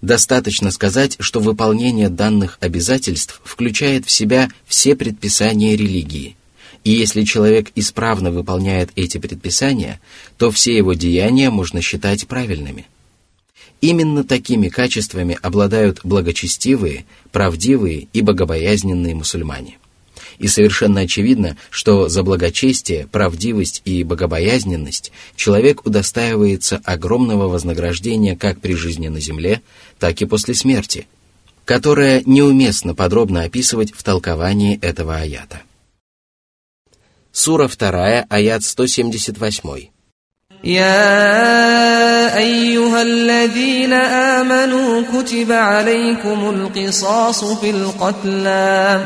Достаточно 0.02 0.72
сказать, 0.72 1.16
что 1.20 1.40
выполнение 1.40 2.10
данных 2.10 2.58
обязательств 2.60 3.40
включает 3.44 4.06
в 4.08 4.12
себя 4.12 4.50
все 4.66 4.96
предписания 4.96 5.76
религии. 5.76 6.36
И 6.84 6.92
если 6.92 7.24
человек 7.24 7.72
исправно 7.76 8.32
выполняет 8.32 8.90
эти 8.96 9.20
предписания, 9.20 10.02
то 10.38 10.50
все 10.50 10.76
его 10.76 10.94
деяния 10.94 11.52
можно 11.52 11.82
считать 11.82 12.28
правильными. 12.28 12.88
Именно 13.82 14.24
такими 14.24 14.70
качествами 14.70 15.38
обладают 15.42 16.02
благочестивые, 16.04 17.06
правдивые 17.32 18.08
и 18.14 18.22
богобоязненные 18.22 19.16
мусульмане. 19.16 19.80
И 20.38 20.48
совершенно 20.48 21.02
очевидно, 21.02 21.58
что 21.72 22.08
за 22.08 22.22
благочестие, 22.24 23.08
правдивость 23.08 23.82
и 23.86 24.04
богобоязненность 24.04 25.12
человек 25.36 25.86
удостаивается 25.86 26.80
огромного 26.84 27.48
вознаграждения 27.48 28.36
как 28.38 28.60
при 28.60 28.74
жизни 28.76 29.08
на 29.08 29.20
земле, 29.20 29.62
так 30.00 30.22
и 30.22 30.26
после 30.26 30.54
смерти, 30.54 31.08
которое 31.66 32.22
неуместно 32.26 32.94
подробно 32.94 33.44
описывать 33.44 33.94
в 33.94 34.04
толковании 34.04 34.80
этого 34.80 35.18
аята. 35.18 35.62
Сура 37.32 37.68
2, 37.68 38.26
аят 38.30 38.64
178. 38.64 39.90
يا 40.64 42.38
أيها 42.38 43.02
الذين 43.02 43.94
آمنوا 43.94 45.02
كتب 45.02 45.52
عليكم 45.52 46.50
القصاص 46.50 47.44
في 47.44 47.70
القتلى. 47.70 49.02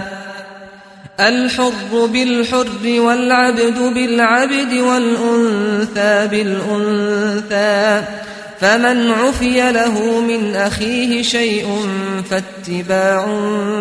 الحر 1.19 1.71
بالحر 1.91 2.99
والعبد 2.99 3.79
بالعبد 3.79 4.73
والأنثى 4.73 6.27
بالأنثى. 6.27 8.03
فمن 8.59 9.11
عفي 9.11 9.71
له 9.71 10.19
من 10.19 10.55
أخيه 10.55 11.21
شيء 11.21 11.87
فاتباع 12.29 13.25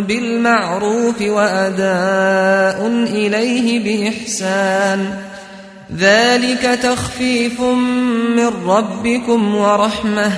بالمعروف 0.09 1.23
وأداء 1.23 2.87
إليه 3.07 3.81
بإحسان. 3.81 5.34
ذلك 5.98 6.80
تخفيف 6.84 7.62
من 7.62 8.48
ربكم 8.66 9.56
ورحمة 9.56 10.32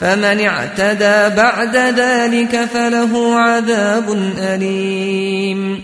فمن 0.00 0.40
اعتدى 0.40 1.36
بعد 1.36 1.76
ذلك 1.76 2.64
فله 2.72 3.34
عذاب 3.34 4.06
أليم 4.38 5.82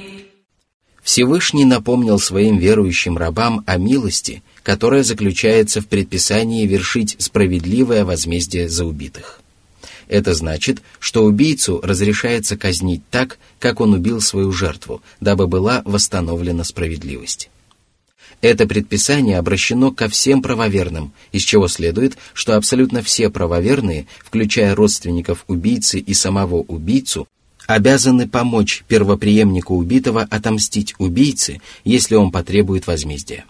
Всевышний 1.02 1.64
напомнил 1.64 2.18
своим 2.18 2.58
верующим 2.58 3.16
рабам 3.16 3.62
о 3.64 3.76
милости, 3.78 4.42
которая 4.64 5.04
заключается 5.04 5.80
в 5.80 5.86
предписании 5.86 6.66
вершить 6.66 7.14
справедливое 7.20 8.04
возмездие 8.04 8.68
за 8.68 8.84
убитых. 8.84 9.40
Это 10.08 10.34
значит, 10.34 10.82
что 10.98 11.22
убийцу 11.22 11.80
разрешается 11.80 12.56
казнить 12.56 13.02
так, 13.08 13.38
как 13.60 13.80
он 13.80 13.94
убил 13.94 14.20
свою 14.20 14.50
жертву, 14.50 15.00
дабы 15.20 15.46
была 15.46 15.82
восстановлена 15.84 16.64
справедливость. 16.64 17.50
Это 18.41 18.65
предписание 18.65 19.37
обращено 19.37 19.91
ко 19.91 20.09
всем 20.09 20.41
правоверным, 20.41 21.13
из 21.31 21.43
чего 21.43 21.67
следует, 21.67 22.17
что 22.33 22.57
абсолютно 22.57 23.03
все 23.03 23.29
правоверные, 23.29 24.07
включая 24.19 24.73
родственников 24.73 25.45
убийцы 25.47 25.99
и 25.99 26.13
самого 26.15 26.55
убийцу, 26.55 27.27
обязаны 27.67 28.27
помочь 28.27 28.83
первоприемнику 28.87 29.75
убитого 29.75 30.23
отомстить 30.23 30.95
убийце, 30.97 31.61
если 31.83 32.15
он 32.15 32.31
потребует 32.31 32.87
возмездия. 32.87 33.45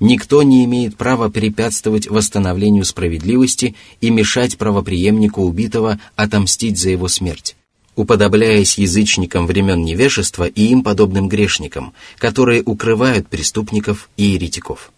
Никто 0.00 0.42
не 0.42 0.64
имеет 0.64 0.96
права 0.96 1.28
препятствовать 1.28 2.08
восстановлению 2.08 2.84
справедливости 2.84 3.74
и 4.00 4.10
мешать 4.10 4.58
правоприемнику 4.58 5.42
убитого 5.42 5.98
отомстить 6.16 6.78
за 6.78 6.90
его 6.90 7.08
смерть, 7.08 7.56
уподобляясь 7.96 8.78
язычникам 8.78 9.46
времен 9.46 9.82
невежества 9.82 10.46
и 10.46 10.66
им 10.66 10.84
подобным 10.84 11.28
грешникам, 11.28 11.94
которые 12.18 12.62
укрывают 12.62 13.26
преступников 13.28 14.08
и 14.16 14.24
еретиков. 14.24 14.92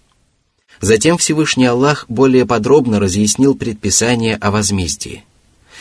Затем 0.80 1.16
Всевышний 1.16 1.66
Аллах 1.66 2.04
более 2.08 2.44
подробно 2.44 3.00
разъяснил 3.00 3.54
предписание 3.54 4.36
о 4.36 4.50
возмездии. 4.50 5.24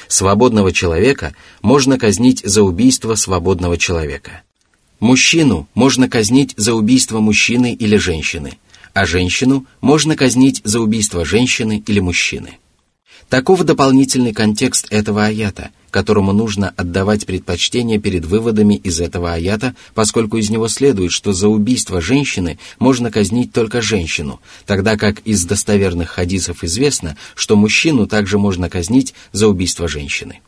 Свободного 0.08 0.72
человека 0.72 1.36
можно 1.62 2.00
казнить 2.00 2.42
за 2.44 2.64
убийство 2.64 3.16
свободного 3.16 3.78
человека. 3.78 4.44
Мужчину 5.00 5.68
можно 5.76 6.10
казнить 6.10 6.54
за 6.56 6.74
убийство 6.74 7.20
мужчины 7.20 7.74
или 7.74 7.98
женщины, 7.98 8.58
а 8.94 9.06
женщину 9.06 9.66
можно 9.82 10.16
казнить 10.16 10.62
за 10.64 10.80
убийство 10.80 11.26
женщины 11.26 11.84
или 11.86 12.00
мужчины. 12.00 12.58
Таков 13.30 13.64
дополнительный 13.64 14.32
контекст 14.32 14.88
этого 14.90 15.26
аята, 15.26 15.72
которому 15.92 16.32
нужно 16.32 16.74
отдавать 16.78 17.26
предпочтение 17.26 18.00
перед 18.00 18.26
выводами 18.26 18.76
из 18.76 19.02
этого 19.02 19.34
аята, 19.34 19.76
поскольку 19.94 20.38
из 20.38 20.50
него 20.50 20.70
следует, 20.70 21.12
что 21.12 21.34
за 21.34 21.50
убийство 21.50 22.00
женщины 22.00 22.58
можно 22.80 23.12
казнить 23.12 23.52
только 23.52 23.82
женщину, 23.82 24.40
тогда 24.66 24.96
как 24.96 25.20
из 25.22 25.44
достоверных 25.44 26.12
хадисов 26.12 26.64
известно, 26.64 27.18
что 27.36 27.58
мужчину 27.58 28.08
также 28.08 28.38
можно 28.38 28.70
казнить 28.70 29.14
за 29.34 29.50
убийство 29.50 29.90
женщины. 29.90 30.40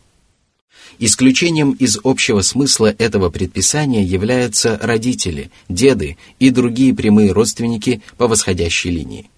Исключением 1.00 1.72
из 1.72 2.00
общего 2.04 2.42
смысла 2.42 2.94
этого 2.98 3.30
предписания 3.30 4.04
являются 4.04 4.80
родители, 4.82 5.52
деды 5.68 6.18
и 6.40 6.50
другие 6.50 6.96
прямые 6.96 7.34
родственники 7.34 8.02
по 8.18 8.28
восходящей 8.28 8.92
линии 8.92 9.30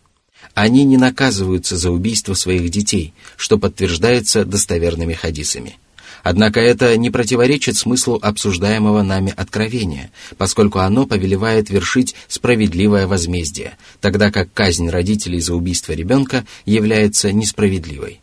они 0.53 0.83
не 0.83 0.97
наказываются 0.97 1.77
за 1.77 1.91
убийство 1.91 2.33
своих 2.33 2.69
детей, 2.69 3.13
что 3.37 3.57
подтверждается 3.57 4.45
достоверными 4.45 5.13
хадисами. 5.13 5.77
Однако 6.23 6.59
это 6.59 6.95
не 6.97 7.09
противоречит 7.09 7.77
смыслу 7.77 8.19
обсуждаемого 8.21 9.01
нами 9.01 9.33
откровения, 9.35 10.11
поскольку 10.37 10.79
оно 10.79 11.07
повелевает 11.07 11.69
вершить 11.69 12.15
справедливое 12.27 13.07
возмездие, 13.07 13.77
тогда 13.99 14.31
как 14.31 14.53
казнь 14.53 14.89
родителей 14.89 15.39
за 15.39 15.55
убийство 15.55 15.93
ребенка 15.93 16.45
является 16.65 17.31
несправедливой. 17.31 18.20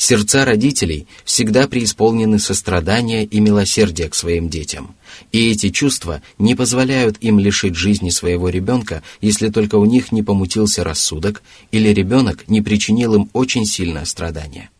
Сердца 0.00 0.44
родителей 0.44 1.08
всегда 1.24 1.66
преисполнены 1.66 2.38
сострадания 2.38 3.24
и 3.24 3.40
милосердия 3.40 4.08
к 4.08 4.14
своим 4.14 4.48
детям, 4.48 4.94
и 5.32 5.50
эти 5.50 5.70
чувства 5.70 6.22
не 6.38 6.54
позволяют 6.54 7.16
им 7.20 7.40
лишить 7.40 7.74
жизни 7.74 8.10
своего 8.10 8.48
ребенка, 8.48 9.02
если 9.20 9.48
только 9.48 9.74
у 9.74 9.84
них 9.84 10.12
не 10.12 10.22
помутился 10.22 10.84
рассудок 10.84 11.42
или 11.72 11.88
ребенок 11.88 12.44
не 12.46 12.62
причинил 12.62 13.16
им 13.16 13.28
очень 13.32 13.66
сильное 13.66 14.04
страдание. 14.04 14.70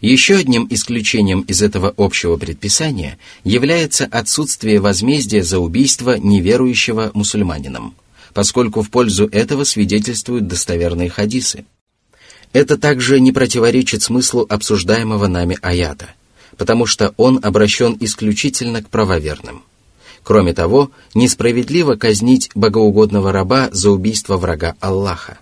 Еще 0.00 0.36
одним 0.36 0.68
исключением 0.70 1.40
из 1.40 1.60
этого 1.60 1.92
общего 1.96 2.36
предписания 2.36 3.18
является 3.42 4.04
отсутствие 4.04 4.78
возмездия 4.78 5.42
за 5.42 5.58
убийство 5.58 6.16
неверующего 6.16 7.10
мусульманином, 7.12 7.96
поскольку 8.34 8.82
в 8.82 8.90
пользу 8.90 9.26
этого 9.26 9.64
свидетельствуют 9.64 10.46
достоверные 10.46 11.10
хадисы– 11.10 11.64
это 12.52 12.78
также 12.78 13.20
не 13.20 13.32
противоречит 13.32 14.02
смыслу 14.02 14.46
обсуждаемого 14.48 15.26
нами 15.26 15.58
аята, 15.62 16.10
потому 16.56 16.86
что 16.86 17.14
он 17.16 17.38
обращен 17.42 17.96
исключительно 18.00 18.82
к 18.82 18.88
правоверным. 18.88 19.62
Кроме 20.22 20.52
того, 20.52 20.90
несправедливо 21.14 21.94
казнить 21.94 22.50
богоугодного 22.54 23.32
раба 23.32 23.68
за 23.72 23.90
убийство 23.90 24.36
врага 24.36 24.74
Аллаха. 24.80 25.38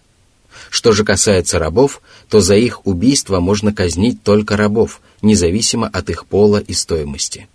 Что 0.70 0.92
же 0.92 1.04
касается 1.04 1.58
рабов, 1.58 2.02
то 2.28 2.40
за 2.40 2.56
их 2.56 2.86
убийство 2.86 3.40
можно 3.40 3.72
казнить 3.72 4.22
только 4.22 4.56
рабов, 4.56 5.00
независимо 5.22 5.88
от 5.88 6.10
их 6.10 6.26
пола 6.26 6.58
и 6.58 6.72
стоимости. 6.72 7.48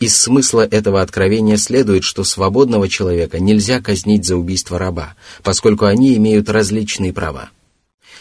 Из 0.00 0.16
смысла 0.16 0.66
этого 0.66 1.02
откровения 1.02 1.56
следует, 1.56 2.04
что 2.04 2.22
свободного 2.22 2.88
человека 2.88 3.40
нельзя 3.40 3.80
казнить 3.80 4.24
за 4.24 4.36
убийство 4.36 4.78
раба, 4.78 5.14
поскольку 5.42 5.86
они 5.86 6.16
имеют 6.16 6.48
различные 6.48 7.12
права– 7.12 7.50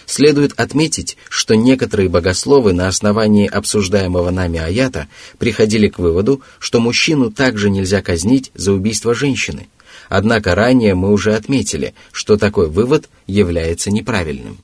Следует 0.07 0.57
отметить, 0.57 1.17
что 1.27 1.55
некоторые 1.55 2.07
богословы 2.07 2.71
на 2.71 2.87
основании 2.87 3.45
обсуждаемого 3.45 4.31
нами 4.31 4.57
аята 4.57 5.07
приходили 5.37 5.89
к 5.89 5.99
выводу, 5.99 6.41
что 6.59 6.79
мужчину 6.79 7.29
также 7.29 7.69
нельзя 7.69 8.01
казнить 8.01 8.51
за 8.55 8.71
убийство 8.71 9.13
женщины. 9.13 9.67
Однако 10.07 10.55
ранее 10.55 10.95
мы 10.95 11.11
уже 11.11 11.35
отметили, 11.35 11.93
что 12.13 12.37
такой 12.37 12.69
вывод 12.69 13.09
является 13.27 13.91
неправильным. 13.91 14.59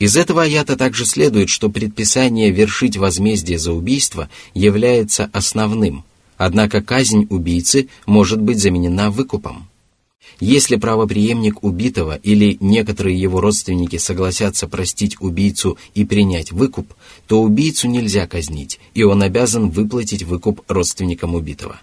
Из 0.00 0.16
этого 0.16 0.42
аята 0.42 0.76
также 0.76 1.06
следует, 1.06 1.48
что 1.48 1.70
предписание 1.70 2.50
вершить 2.50 2.96
возмездие 2.96 3.60
за 3.60 3.72
убийство 3.72 4.28
является 4.54 5.30
основным, 5.32 6.04
однако 6.36 6.82
казнь 6.82 7.28
убийцы 7.30 7.88
может 8.06 8.40
быть 8.40 8.58
заменена 8.58 9.12
выкупом. 9.12 9.68
Если 10.44 10.74
правоприемник 10.74 11.62
убитого 11.62 12.16
или 12.16 12.56
некоторые 12.58 13.16
его 13.16 13.40
родственники 13.40 13.96
согласятся 13.96 14.66
простить 14.66 15.20
убийцу 15.20 15.78
и 15.94 16.04
принять 16.04 16.50
выкуп, 16.50 16.92
то 17.28 17.40
убийцу 17.40 17.86
нельзя 17.86 18.26
казнить, 18.26 18.80
и 18.92 19.04
он 19.04 19.22
обязан 19.22 19.70
выплатить 19.70 20.24
выкуп 20.24 20.62
родственникам 20.66 21.36
убитого. 21.36 21.80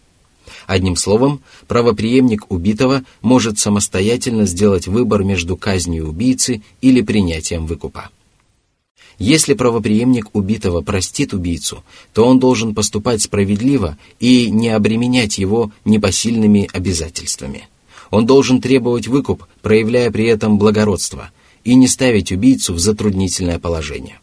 Одним 0.67 0.97
словом, 0.97 1.39
правоприемник 1.69 2.51
убитого 2.51 3.03
может 3.21 3.59
самостоятельно 3.59 4.45
сделать 4.45 4.87
выбор 4.87 5.23
между 5.23 5.55
казнью 5.55 6.09
убийцы 6.09 6.61
или 6.81 7.01
принятием 7.01 7.65
выкупа. 7.65 8.09
Если 9.19 9.53
правоприемник 9.53 10.35
убитого 10.35 10.81
простит 10.81 11.33
убийцу, 11.33 11.81
то 12.11 12.25
он 12.25 12.39
должен 12.39 12.75
поступать 12.75 13.21
справедливо 13.21 13.97
и 14.19 14.51
не 14.51 14.67
обременять 14.67 15.37
его 15.37 15.71
непосильными 15.85 16.67
обязательствами– 16.73 17.69
он 18.11 18.25
должен 18.25 18.61
требовать 18.61 19.07
выкуп, 19.07 19.45
проявляя 19.61 20.11
при 20.11 20.25
этом 20.25 20.57
благородство, 20.57 21.31
и 21.63 21.75
не 21.75 21.87
ставить 21.87 22.31
убийцу 22.31 22.73
в 22.73 22.79
затруднительное 22.79 23.59
положение. 23.59 24.19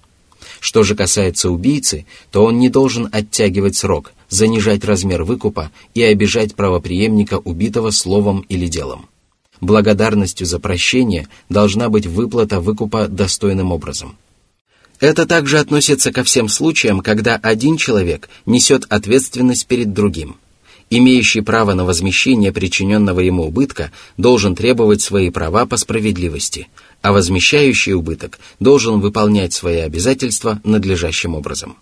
Что 0.60 0.82
же 0.82 0.94
касается 0.94 1.50
убийцы, 1.50 2.06
то 2.30 2.44
он 2.44 2.58
не 2.58 2.68
должен 2.68 3.08
оттягивать 3.12 3.76
срок, 3.76 4.12
занижать 4.28 4.84
размер 4.84 5.22
выкупа 5.22 5.70
и 5.94 6.02
обижать 6.02 6.54
правоприемника 6.54 7.38
убитого 7.38 7.90
словом 7.90 8.44
или 8.48 8.66
делом. 8.66 9.06
Благодарностью 9.60 10.46
за 10.46 10.58
прощение 10.58 11.28
должна 11.48 11.88
быть 11.88 12.06
выплата 12.06 12.60
выкупа 12.60 13.08
достойным 13.08 13.72
образом. 13.72 14.16
Это 14.98 15.26
также 15.26 15.58
относится 15.58 16.10
ко 16.10 16.24
всем 16.24 16.48
случаям, 16.48 17.00
когда 17.00 17.36
один 17.36 17.76
человек 17.76 18.28
несет 18.46 18.86
ответственность 18.88 19.66
перед 19.66 19.92
другим. 19.92 20.36
Имеющий 20.88 21.40
право 21.40 21.74
на 21.74 21.84
возмещение 21.84 22.52
причиненного 22.52 23.20
ему 23.20 23.46
убытка 23.46 23.90
должен 24.16 24.54
требовать 24.54 25.00
свои 25.00 25.30
права 25.30 25.66
по 25.66 25.76
справедливости, 25.76 26.68
а 27.02 27.12
возмещающий 27.12 27.94
убыток 27.94 28.38
должен 28.60 29.00
выполнять 29.00 29.52
свои 29.52 29.78
обязательства 29.78 30.60
надлежащим 30.62 31.34
образом. 31.34 31.76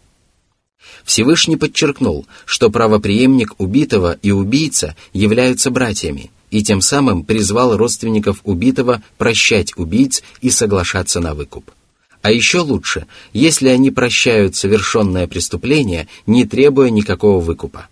Всевышний 1.05 1.57
подчеркнул, 1.57 2.27
что 2.47 2.71
правоприемник 2.71 3.55
убитого 3.59 4.19
и 4.23 4.31
убийца 4.31 4.97
являются 5.13 5.71
братьями, 5.71 6.31
и 6.51 6.63
тем 6.63 6.81
самым 6.81 7.25
призвал 7.25 7.77
родственников 7.77 8.41
убитого 8.45 9.03
прощать 9.19 9.77
убийц 9.77 10.23
и 10.41 10.49
соглашаться 10.49 11.21
на 11.21 11.35
выкуп. 11.35 11.71
А 12.23 12.31
еще 12.31 12.61
лучше, 12.61 13.07
если 13.35 13.69
они 13.69 13.91
прощают 13.91 14.57
совершенное 14.57 15.27
преступление, 15.27 16.09
не 16.27 16.47
требуя 16.47 16.89
никакого 16.89 17.39
выкупа. 17.39 17.89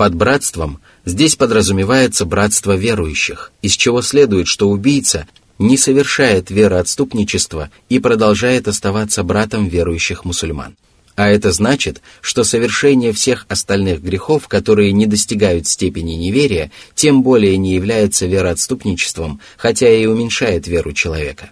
Под 0.00 0.14
братством 0.14 0.80
здесь 1.04 1.36
подразумевается 1.36 2.24
братство 2.24 2.74
верующих, 2.74 3.52
из 3.60 3.72
чего 3.72 4.00
следует, 4.00 4.46
что 4.46 4.70
убийца 4.70 5.28
не 5.58 5.76
совершает 5.76 6.50
вероотступничества 6.50 7.68
и 7.90 7.98
продолжает 7.98 8.66
оставаться 8.66 9.22
братом 9.24 9.68
верующих 9.68 10.24
мусульман. 10.24 10.74
А 11.16 11.28
это 11.28 11.52
значит, 11.52 12.00
что 12.22 12.44
совершение 12.44 13.12
всех 13.12 13.44
остальных 13.50 14.02
грехов, 14.02 14.48
которые 14.48 14.92
не 14.92 15.04
достигают 15.04 15.66
степени 15.66 16.14
неверия, 16.14 16.70
тем 16.94 17.22
более 17.22 17.58
не 17.58 17.74
является 17.74 18.24
вероотступничеством, 18.24 19.38
хотя 19.58 19.90
и 19.90 20.06
уменьшает 20.06 20.66
веру 20.66 20.94
человека. 20.94 21.50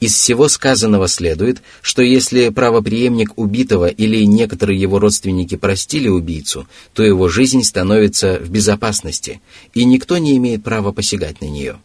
Из 0.00 0.14
всего 0.14 0.48
сказанного 0.48 1.08
следует, 1.08 1.62
что 1.82 2.00
если 2.00 2.48
правоприемник 2.48 3.36
убитого 3.36 3.86
или 3.86 4.24
некоторые 4.24 4.80
его 4.80 4.98
родственники 4.98 5.56
простили 5.56 6.08
убийцу, 6.08 6.66
то 6.94 7.02
его 7.02 7.28
жизнь 7.28 7.62
становится 7.62 8.38
в 8.38 8.48
безопасности, 8.48 9.42
и 9.74 9.84
никто 9.84 10.16
не 10.16 10.38
имеет 10.38 10.64
права 10.64 10.92
посягать 10.92 11.42
на 11.42 11.46
нее. 11.46 11.76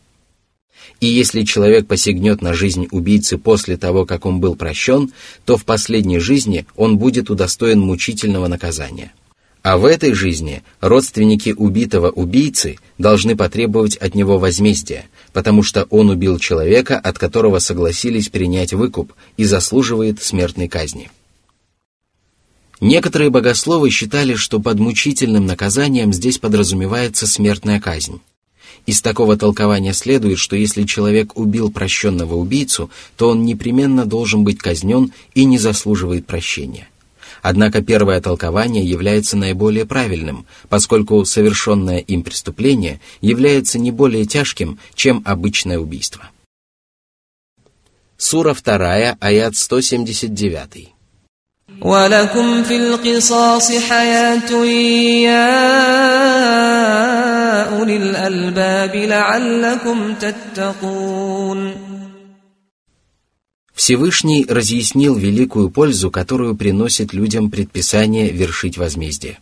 И 1.02 1.08
если 1.08 1.44
человек 1.44 1.88
посягнет 1.88 2.42
на 2.42 2.54
жизнь 2.54 2.88
убийцы 2.90 3.38
после 3.38 3.76
того, 3.76 4.06
как 4.06 4.26
он 4.26 4.40
был 4.40 4.56
прощен, 4.56 5.12
то 5.44 5.58
в 5.58 5.66
последней 5.66 6.20
жизни 6.20 6.66
он 6.78 6.98
будет 6.98 7.30
удостоен 7.30 7.82
мучительного 7.82 8.48
наказания. 8.48 9.12
А 9.62 9.78
в 9.78 9.86
этой 9.86 10.14
жизни 10.14 10.62
родственники 10.80 11.50
убитого 11.50 12.12
убийцы 12.12 12.78
должны 12.98 13.36
потребовать 13.36 13.98
от 13.98 14.14
него 14.14 14.38
возмездия, 14.38 15.06
потому 15.36 15.64
что 15.64 15.84
он 15.90 16.10
убил 16.10 16.40
человека, 16.40 16.98
от 16.98 17.20
которого 17.20 17.60
согласились 17.60 18.30
принять 18.30 18.72
выкуп 18.72 19.12
и 19.36 19.44
заслуживает 19.44 20.24
смертной 20.24 20.70
казни. 20.70 21.12
Некоторые 22.80 23.30
богословы 23.30 23.90
считали, 23.90 24.36
что 24.36 24.62
под 24.62 24.80
мучительным 24.80 25.46
наказанием 25.46 26.14
здесь 26.14 26.38
подразумевается 26.38 27.28
смертная 27.28 27.82
казнь. 27.82 28.22
Из 28.86 29.02
такого 29.02 29.36
толкования 29.36 29.92
следует, 29.92 30.40
что 30.40 30.56
если 30.56 30.84
человек 30.84 31.38
убил 31.38 31.70
прощенного 31.70 32.36
убийцу, 32.36 32.90
то 33.18 33.28
он 33.28 33.44
непременно 33.44 34.06
должен 34.06 34.46
быть 34.46 34.60
казнен 34.60 35.12
и 35.34 35.44
не 35.44 35.58
заслуживает 35.58 36.26
прощения. 36.26 36.88
Однако 37.48 37.84
первое 37.84 38.22
толкование 38.22 38.84
является 38.84 39.38
наиболее 39.38 39.86
правильным, 39.86 40.48
поскольку 40.68 41.24
совершенное 41.26 42.00
им 42.00 42.24
преступление 42.24 43.00
является 43.22 43.78
не 43.78 43.92
более 43.92 44.26
тяжким, 44.26 44.80
чем 44.96 45.22
обычное 45.26 45.78
убийство. 45.78 46.32
Сура 48.18 48.56
2, 48.56 49.18
аят 49.20 49.56
179. 49.56 50.96
ولكم 51.82 52.64
في 52.64 52.78
Всевышний 63.76 64.46
разъяснил 64.48 65.16
великую 65.16 65.70
пользу, 65.70 66.10
которую 66.10 66.56
приносит 66.56 67.14
людям 67.14 67.52
предписание 67.52 68.32
вершить 68.32 68.78
возмездие. 68.78 69.40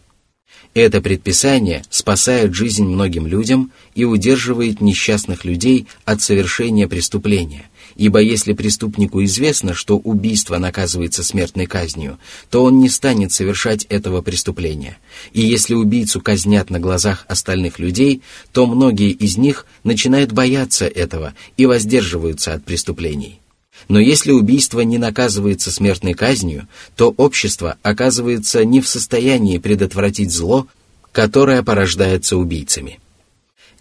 Это 0.73 1.01
предписание 1.01 1.83
спасает 1.91 2.55
жизнь 2.55 2.83
многим 2.83 3.27
людям 3.27 3.71
и 3.93 4.05
удерживает 4.05 4.81
несчастных 4.81 5.45
людей 5.45 5.85
от 6.03 6.23
совершения 6.23 6.87
преступления, 6.87 7.69
ибо 7.95 8.17
если 8.17 8.53
преступнику 8.53 9.23
известно, 9.23 9.75
что 9.75 9.97
убийство 9.97 10.57
наказывается 10.57 11.23
смертной 11.23 11.67
казнью, 11.67 12.17
то 12.49 12.63
он 12.63 12.79
не 12.79 12.89
станет 12.89 13.31
совершать 13.31 13.85
этого 13.85 14.23
преступления. 14.23 14.97
И 15.31 15.41
если 15.41 15.75
убийцу 15.75 16.21
казнят 16.21 16.71
на 16.71 16.79
глазах 16.79 17.25
остальных 17.27 17.77
людей, 17.77 18.23
то 18.51 18.65
многие 18.65 19.11
из 19.11 19.37
них 19.37 19.67
начинают 19.83 20.31
бояться 20.31 20.87
этого 20.87 21.35
и 21.55 21.67
воздерживаются 21.67 22.55
от 22.55 22.65
преступлений. 22.65 23.42
Но 23.87 23.99
если 23.99 24.31
убийство 24.31 24.81
не 24.81 24.97
наказывается 24.97 25.71
смертной 25.71 26.13
казнью, 26.13 26.67
то 26.95 27.13
общество 27.17 27.77
оказывается 27.83 28.63
не 28.65 28.81
в 28.81 28.87
состоянии 28.87 29.57
предотвратить 29.57 30.31
зло, 30.31 30.67
которое 31.11 31.63
порождается 31.63 32.37
убийцами. 32.37 32.99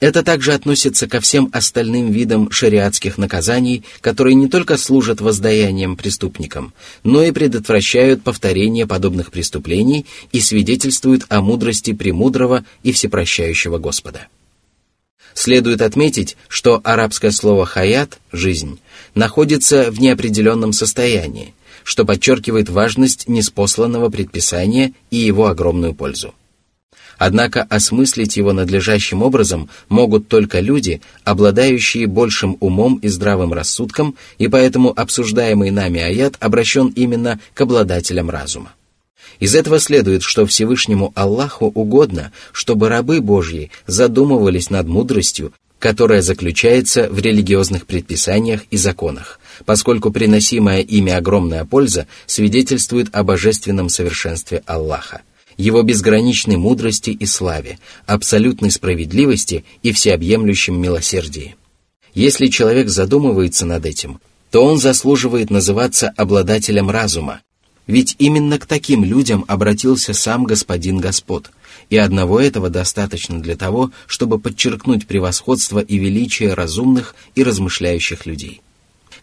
Это 0.03 0.25
также 0.25 0.53
относится 0.53 1.07
ко 1.07 1.21
всем 1.21 1.49
остальным 1.53 2.11
видам 2.11 2.51
шариатских 2.51 3.19
наказаний, 3.19 3.85
которые 4.01 4.35
не 4.35 4.49
только 4.49 4.77
служат 4.77 5.21
воздаянием 5.21 5.97
преступникам, 5.97 6.75
но 7.05 7.23
и 7.23 7.31
предотвращают 7.31 8.25
повторение 8.25 8.89
подобных 8.89 9.31
преступлений 9.31 10.05
и 10.33 10.41
свидетельствуют 10.41 11.27
о 11.29 11.41
мудрости 11.41 11.93
премудрого 11.93 12.65
и 12.83 12.91
всепрощающего 12.91 13.79
Господа. 13.79 14.27
Следует 15.35 15.83
отметить, 15.83 16.37
что 16.49 16.81
арабское 16.85 17.31
слово 17.31 17.65
«хаят»— 17.67 18.19
«жизнь» 18.33 18.81
находится 19.15 19.91
в 19.91 20.01
неопределенном 20.01 20.73
состоянии, 20.73 21.55
что 21.85 22.05
подчеркивает 22.05 22.69
важность 22.69 23.29
неспосланного 23.29 24.11
предписания 24.11 24.93
и 25.11 25.17
его 25.17 25.47
огромную 25.47 25.95
пользу. 25.95 26.35
Однако 27.19 27.63
осмыслить 27.63 28.37
его 28.37 28.53
надлежащим 28.53 29.23
образом 29.23 29.69
могут 29.89 30.29
только 30.29 30.61
люди, 30.61 31.01
обладающие 31.25 32.07
большим 32.07 32.57
умом 32.61 32.97
и 32.97 33.09
здравым 33.09 33.53
рассудком, 33.53 34.17
и 34.39 34.49
поэтому 34.49 34.93
обсуждаемый 34.95 35.71
нами 35.71 36.01
аят 36.01 36.35
обращен 36.41 36.89
именно 36.89 37.39
к 37.55 37.61
обладателям 37.61 38.29
разума. 38.29 38.73
Из 39.43 39.57
этого 39.57 39.81
следует, 39.81 40.23
что 40.23 40.47
Всевышнему 40.47 41.13
Аллаху 41.17 41.67
угодно, 41.67 42.31
чтобы 42.53 42.89
рабы 42.89 43.21
Божьи 43.21 43.73
задумывались 43.89 44.71
над 44.71 44.87
мудростью, 44.87 45.53
которая 45.81 46.23
заключается 46.23 47.09
в 47.11 47.19
религиозных 47.19 47.87
предписаниях 47.89 48.61
и 48.71 48.77
законах, 48.77 49.41
поскольку 49.65 50.13
приносимая 50.13 50.81
ими 50.83 51.13
огромная 51.13 51.65
польза 51.65 52.07
свидетельствует 52.27 53.09
о 53.11 53.25
божественном 53.25 53.89
совершенстве 53.89 54.63
Аллаха– 54.65 55.23
его 55.57 55.83
безграничной 55.83 56.57
мудрости 56.57 57.11
и 57.11 57.27
славе, 57.27 57.81
абсолютной 58.07 58.71
справедливости 58.71 59.65
и 59.83 59.91
всеобъемлющем 59.91 60.81
милосердии. 60.81 61.57
Если 62.15 62.47
человек 62.47 62.89
задумывается 62.89 63.67
над 63.67 63.87
этим, 63.87 64.21
то 64.53 64.65
он 64.65 64.79
заслуживает 64.79 65.51
называться 65.51 66.13
обладателем 66.17 66.91
разума, 66.91 67.41
ведь 67.87 68.17
именно 68.19 68.59
к 68.59 68.67
таким 68.67 69.05
людям 69.05 69.45
обратился 69.49 70.13
сам 70.13 70.45
Господин 70.45 70.99
Господь, 70.99 71.47
и 71.91 71.97
одного 71.97 72.41
этого 72.41 72.71
достаточно 72.71 73.41
для 73.41 73.57
того, 73.57 73.91
чтобы 74.07 74.39
подчеркнуть 74.39 75.07
превосходство 75.07 75.79
и 75.81 75.99
величие 75.99 76.55
разумных 76.55 77.15
и 77.35 77.43
размышляющих 77.43 78.27
людей. 78.27 78.61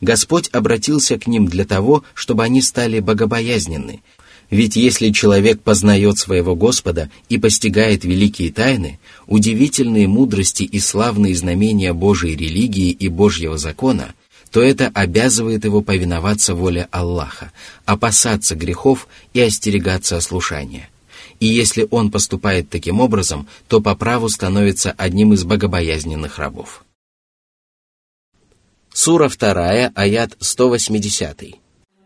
Господь 0.01 0.49
обратился 0.51 1.17
к 1.17 1.27
ним 1.27 1.47
для 1.47 1.65
того, 1.65 2.03
чтобы 2.13 2.43
они 2.43 2.61
стали 2.61 2.99
богобоязненны, 2.99 4.01
ведь 4.49 4.75
если 4.75 5.11
человек 5.11 5.61
познает 5.61 6.17
своего 6.17 6.55
Господа 6.55 7.11
и 7.27 7.37
постигает 7.37 8.03
великие 8.03 8.51
тайны, 8.51 8.99
удивительные 9.27 10.07
мудрости 10.07 10.63
и 10.63 10.79
славные 10.79 11.35
знамения 11.35 11.93
Божьей 11.93 12.35
религии 12.35 12.89
и 12.89 13.09
Божьего 13.09 13.57
закона, 13.57 14.15
то 14.50 14.62
это 14.62 14.90
обязывает 14.94 15.64
его 15.64 15.82
повиноваться 15.82 16.54
воле 16.54 16.88
Аллаха, 16.92 17.50
опасаться 17.86 18.54
грехов 18.54 19.08
и 19.32 19.40
остерегаться 19.40 20.16
ослушания. 20.16 20.88
И 21.40 21.46
если 21.46 21.88
он 21.90 22.10
поступает 22.12 22.70
таким 22.70 23.00
образом, 23.00 23.48
то 23.66 23.80
по 23.80 23.96
праву 23.96 24.28
становится 24.28 24.94
одним 24.96 25.32
из 25.32 25.42
богобоязненных 25.42 26.38
рабов. 26.38 26.84
Сура 28.92 29.28
2, 29.28 29.90
аят 29.94 30.36
180. 30.38 31.56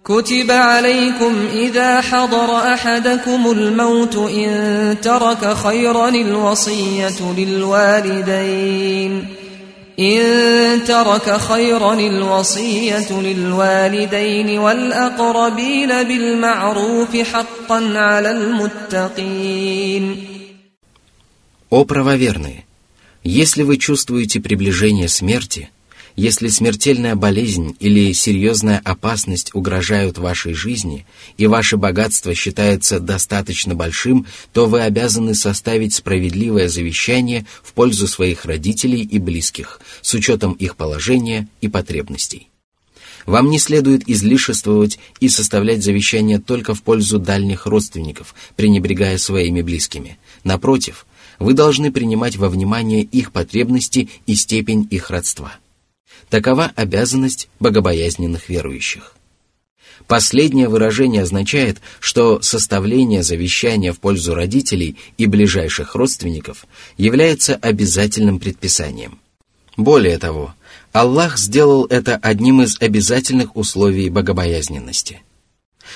كتب 0.05 0.51
عليكم 0.51 1.35
إذا 1.53 2.01
حضر 2.01 2.57
أحدكم 2.75 3.51
الموت 3.51 4.17
إن 4.17 4.97
ترك 5.03 5.55
خيرا 5.55 6.09
الوصية 6.09 7.33
للوالدين 7.37 9.29
إن 9.99 10.85
ترك 10.85 11.37
خيرا 11.37 11.95
الوصية 11.95 13.21
للوالدين 13.21 14.59
والأقربين 14.59 15.89
بالمعروف 15.89 17.17
حقا 17.17 17.99
على 17.99 18.31
المتقين 18.31 20.17
О 21.71 21.85
правоверные! 21.85 22.65
Если 23.25 23.63
вы 23.63 23.77
чувствуете 23.77 24.41
приближение 24.41 25.09
смерти – 25.09 25.79
Если 26.16 26.48
смертельная 26.48 27.16
болезнь 27.16 27.76
или 27.80 28.14
серьезная 28.14 28.80
опасность 28.86 29.56
угрожают 29.56 30.20
вашей 30.20 30.54
жизни, 30.54 31.08
и 31.38 31.48
ваше 31.48 31.76
богатство 31.76 32.36
считается 32.36 33.00
достаточно 33.00 33.74
большим, 33.74 34.28
то 34.52 34.68
вы 34.68 34.82
обязаны 34.82 35.34
составить 35.34 35.96
справедливое 35.96 36.70
завещание 36.70 37.48
в 37.64 37.74
пользу 37.74 38.08
своих 38.08 38.46
родителей 38.46 39.02
и 39.02 39.18
близких, 39.18 39.82
с 40.04 40.14
учетом 40.14 40.54
их 40.54 40.76
положения 40.76 41.48
и 41.62 41.68
потребностей. 41.68 42.50
Вам 43.26 43.50
не 43.50 43.58
следует 43.58 44.08
излишествовать 44.08 45.00
и 45.20 45.30
составлять 45.30 45.82
завещание 45.82 46.40
только 46.40 46.76
в 46.76 46.84
пользу 46.84 47.18
дальних 47.18 47.66
родственников, 47.66 48.36
пренебрегая 48.56 49.18
своими 49.18 49.64
близкими. 49.64 50.20
Напротив, 50.44 51.08
вы 51.40 51.54
должны 51.54 51.92
принимать 51.92 52.36
во 52.36 52.50
внимание 52.50 53.02
их 53.02 53.32
потребности 53.32 54.10
и 54.28 54.36
степень 54.36 54.88
их 54.92 55.10
родства– 55.10 55.54
Такова 56.34 56.72
обязанность 56.76 57.48
богобоязненных 57.60 58.50
верующих. 58.50 59.14
Последнее 60.08 60.68
выражение 60.68 61.22
означает, 61.22 61.78
что 62.00 62.42
составление 62.42 63.22
завещания 63.22 63.94
в 63.94 64.00
пользу 64.00 64.34
родителей 64.34 64.98
и 65.20 65.28
ближайших 65.28 65.94
родственников 65.94 66.66
является 66.98 67.54
обязательным 67.54 68.40
предписанием. 68.40 69.20
Более 69.78 70.18
того, 70.18 70.56
Аллах 70.92 71.38
сделал 71.38 71.86
это 71.86 72.16
одним 72.16 72.64
из 72.64 72.82
обязательных 72.82 73.56
условий 73.56 74.10
богобоязненности– 74.10 75.22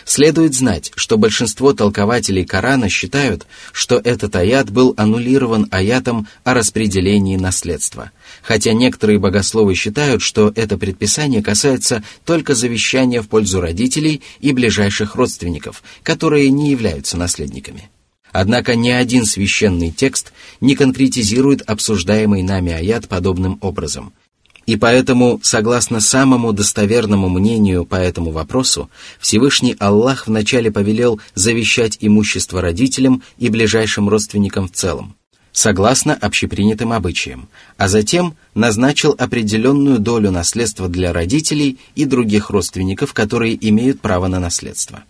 Следует 0.05 0.53
знать, 0.53 0.91
что 0.95 1.17
большинство 1.17 1.73
толкователей 1.73 2.45
Корана 2.45 2.89
считают, 2.89 3.45
что 3.71 3.97
этот 4.03 4.35
аят 4.35 4.69
был 4.69 4.93
аннулирован 4.97 5.67
аятом 5.71 6.27
о 6.43 6.53
распределении 6.53 7.37
наследства, 7.37 8.11
хотя 8.41 8.73
некоторые 8.73 9.19
богословы 9.19 9.75
считают, 9.75 10.21
что 10.21 10.51
это 10.55 10.77
предписание 10.77 11.41
касается 11.41 12.03
только 12.25 12.55
завещания 12.55 13.21
в 13.21 13.27
пользу 13.27 13.61
родителей 13.61 14.21
и 14.39 14.51
ближайших 14.51 15.15
родственников, 15.15 15.83
которые 16.03 16.49
не 16.49 16.71
являются 16.71 17.17
наследниками. 17.17 17.89
Однако 18.31 18.75
ни 18.75 18.89
один 18.89 19.25
священный 19.25 19.91
текст 19.91 20.33
не 20.61 20.75
конкретизирует 20.75 21.61
обсуждаемый 21.61 22.43
нами 22.43 22.73
аят 22.73 23.07
подобным 23.07 23.57
образом– 23.61 24.13
и 24.67 24.75
поэтому, 24.75 25.39
согласно 25.41 26.01
самому 26.01 26.51
достоверному 26.51 27.29
мнению 27.29 27.85
по 27.85 27.95
этому 27.95 28.31
вопросу, 28.31 28.91
Всевышний 29.17 29.77
Аллах 29.79 30.27
вначале 30.27 30.69
повелел 30.71 31.21
завещать 31.33 31.97
имущество 32.01 32.61
родителям 32.61 33.23
и 33.37 33.47
ближайшим 33.47 34.09
родственникам 34.09 34.67
в 34.67 34.73
целом, 34.73 35.15
согласно 35.53 36.13
общепринятым 36.13 36.91
обычаям, 36.91 37.47
а 37.77 37.87
затем 37.87 38.35
назначил 38.55 39.15
определенную 39.17 39.99
долю 39.99 40.31
наследства 40.31 40.89
для 40.89 41.13
родителей 41.13 41.79
и 41.95 42.03
других 42.03 42.49
родственников, 42.49 43.13
которые 43.13 43.57
имеют 43.69 44.01
право 44.01 44.27
на 44.27 44.41
наследство. 44.41 45.05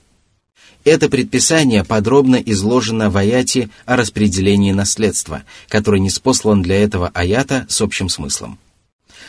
Это 0.83 1.09
предписание 1.09 1.83
подробно 1.83 2.35
изложено 2.35 3.09
в 3.09 3.17
аяте 3.17 3.69
о 3.87 3.95
распределении 3.95 4.71
наследства, 4.71 5.41
который 5.67 5.99
не 5.99 6.11
спослан 6.11 6.61
для 6.61 6.75
этого 6.75 7.09
аята 7.15 7.65
с 7.69 7.81
общим 7.81 8.07
смыслом– 8.07 8.59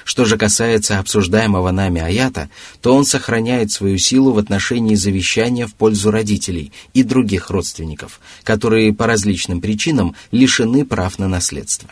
что 0.04 0.24
же 0.24 0.36
касается 0.36 0.98
обсуждаемого 0.98 1.70
нами 1.70 2.00
аята, 2.00 2.48
то 2.80 2.94
он 2.94 3.04
сохраняет 3.04 3.70
свою 3.70 3.98
силу 3.98 4.32
в 4.32 4.38
отношении 4.38 4.94
завещания 4.94 5.66
в 5.66 5.74
пользу 5.74 6.10
родителей 6.10 6.72
и 6.94 7.02
других 7.02 7.50
родственников, 7.50 8.20
которые 8.44 8.92
по 8.92 9.06
различным 9.06 9.60
причинам 9.60 10.14
лишены 10.30 10.84
прав 10.84 11.18
на 11.18 11.28
наследство. 11.28 11.90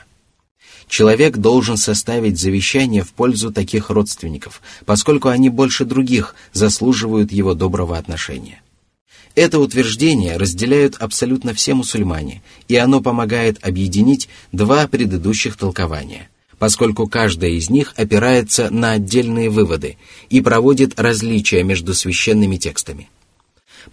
Человек 0.88 1.38
должен 1.38 1.76
составить 1.76 2.38
завещание 2.38 3.02
в 3.02 3.12
пользу 3.12 3.52
таких 3.52 3.90
родственников, 3.90 4.62
поскольку 4.84 5.28
они 5.28 5.48
больше 5.48 5.84
других 5.84 6.36
заслуживают 6.52 7.32
его 7.32 7.54
доброго 7.54 7.98
отношения. 7.98 8.62
Это 9.34 9.58
утверждение 9.58 10.36
разделяют 10.36 10.96
абсолютно 10.96 11.52
все 11.52 11.74
мусульмане, 11.74 12.42
и 12.68 12.76
оно 12.76 13.02
помогает 13.02 13.58
объединить 13.62 14.28
два 14.52 14.86
предыдущих 14.86 15.56
толкования– 15.56 16.30
поскольку 16.58 17.06
каждая 17.06 17.50
из 17.50 17.70
них 17.70 17.92
опирается 17.96 18.70
на 18.70 18.92
отдельные 18.92 19.50
выводы 19.50 19.96
и 20.30 20.40
проводит 20.40 20.98
различия 20.98 21.62
между 21.62 21.94
священными 21.94 22.56
текстами. 22.56 23.08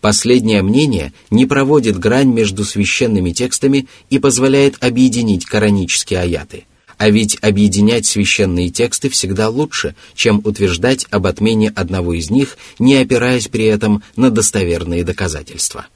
Последнее 0.01 0.61
мнение 0.63 1.13
не 1.29 1.45
проводит 1.45 1.99
грань 1.99 2.31
между 2.31 2.63
священными 2.63 3.31
текстами 3.31 3.87
и 4.09 4.19
позволяет 4.19 4.83
объединить 4.83 5.45
коранические 5.45 6.21
аяты. 6.21 6.65
А 6.97 7.09
ведь 7.09 7.37
объединять 7.41 8.05
священные 8.05 8.69
тексты 8.69 9.09
всегда 9.09 9.49
лучше, 9.49 9.95
чем 10.15 10.41
утверждать 10.43 11.07
об 11.09 11.27
отмене 11.27 11.69
одного 11.75 12.13
из 12.13 12.29
них, 12.29 12.57
не 12.79 12.95
опираясь 12.95 13.47
при 13.47 13.65
этом 13.65 14.03
на 14.15 14.29
достоверные 14.29 15.03
доказательства. 15.03 15.87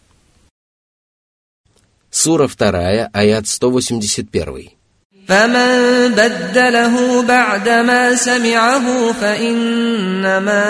Сура 2.09 2.47
2, 2.47 3.09
аят 3.13 3.47
181. 3.47 4.76
فمن 5.28 6.08
بدله 6.14 7.22
بعدما 7.22 8.14
سمعه 8.14 9.12
فإنما 9.12 10.62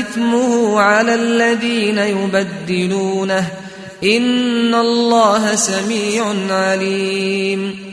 إثمه 0.00 0.80
على 0.80 1.14
الذين 1.14 1.98
يبدلونه 1.98 3.46
إن 4.04 4.74
الله 4.74 5.54
سميع 5.54 6.34
عليم 6.50 7.90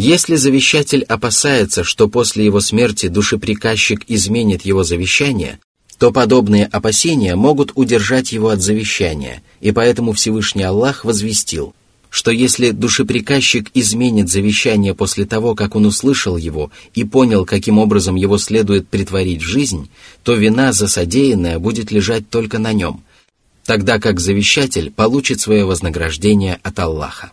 Если 0.00 0.36
завещатель 0.36 1.02
опасается, 1.02 1.82
что 1.82 2.06
после 2.08 2.44
его 2.44 2.60
смерти 2.60 3.08
душеприказчик 3.08 4.04
изменит 4.06 4.62
его 4.62 4.84
завещание, 4.84 5.58
то 5.98 6.12
подобные 6.12 6.66
опасения 6.66 7.34
могут 7.34 7.72
удержать 7.74 8.30
его 8.30 8.50
от 8.50 8.62
завещания, 8.62 9.42
и 9.60 9.72
поэтому 9.72 10.12
Всевышний 10.12 10.62
Аллах 10.62 11.04
возвестил – 11.04 11.81
что 12.13 12.29
если 12.29 12.69
душеприказчик 12.69 13.71
изменит 13.73 14.29
завещание 14.29 14.93
после 14.93 15.25
того, 15.25 15.55
как 15.55 15.75
он 15.75 15.87
услышал 15.87 16.37
его 16.37 16.69
и 16.93 17.03
понял, 17.03 17.43
каким 17.43 17.79
образом 17.79 18.15
его 18.15 18.37
следует 18.37 18.87
притворить 18.87 19.41
в 19.41 19.47
жизнь, 19.47 19.89
то 20.21 20.35
вина 20.35 20.73
за 20.73 20.87
содеянное 20.87 21.57
будет 21.57 21.91
лежать 21.91 22.29
только 22.29 22.59
на 22.59 22.71
нем, 22.71 23.03
тогда 23.65 23.97
как 23.97 24.19
завещатель 24.19 24.91
получит 24.91 25.41
свое 25.41 25.65
вознаграждение 25.65 26.59
от 26.61 26.77
Аллаха. 26.77 27.31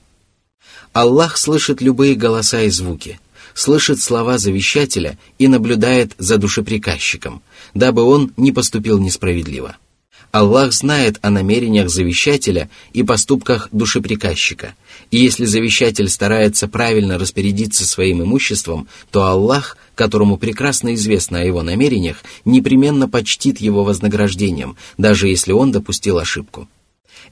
Аллах 0.95 1.37
слышит 1.37 1.83
любые 1.83 2.15
голоса 2.15 2.63
и 2.63 2.71
звуки, 2.71 3.21
слышит 3.53 4.01
слова 4.01 4.39
завещателя 4.39 5.19
и 5.39 5.47
наблюдает 5.49 6.13
за 6.17 6.39
душеприказчиком, 6.39 7.43
дабы 7.75 8.03
он 8.03 8.33
не 8.39 8.51
поступил 8.51 8.99
несправедливо. 8.99 9.77
Аллах 10.33 10.73
знает 10.73 11.19
о 11.23 11.31
намерениях 11.31 11.89
завещателя 11.91 12.71
и 12.93 13.03
поступках 13.03 13.69
душеприказчика, 13.73 14.75
и 15.11 15.19
если 15.19 15.45
завещатель 15.45 16.09
старается 16.09 16.69
правильно 16.69 17.19
распорядиться 17.19 17.85
своим 17.85 18.23
имуществом, 18.23 18.87
то 19.11 19.25
Аллах, 19.25 19.77
которому 19.97 20.37
прекрасно 20.37 20.95
известно 20.95 21.41
о 21.41 21.45
его 21.45 21.63
намерениях, 21.63 22.23
непременно 22.45 23.09
почтит 23.09 23.61
его 23.61 23.83
вознаграждением, 23.83 24.77
даже 24.99 25.27
если 25.27 25.51
он 25.51 25.73
допустил 25.73 26.19
ошибку. 26.19 26.69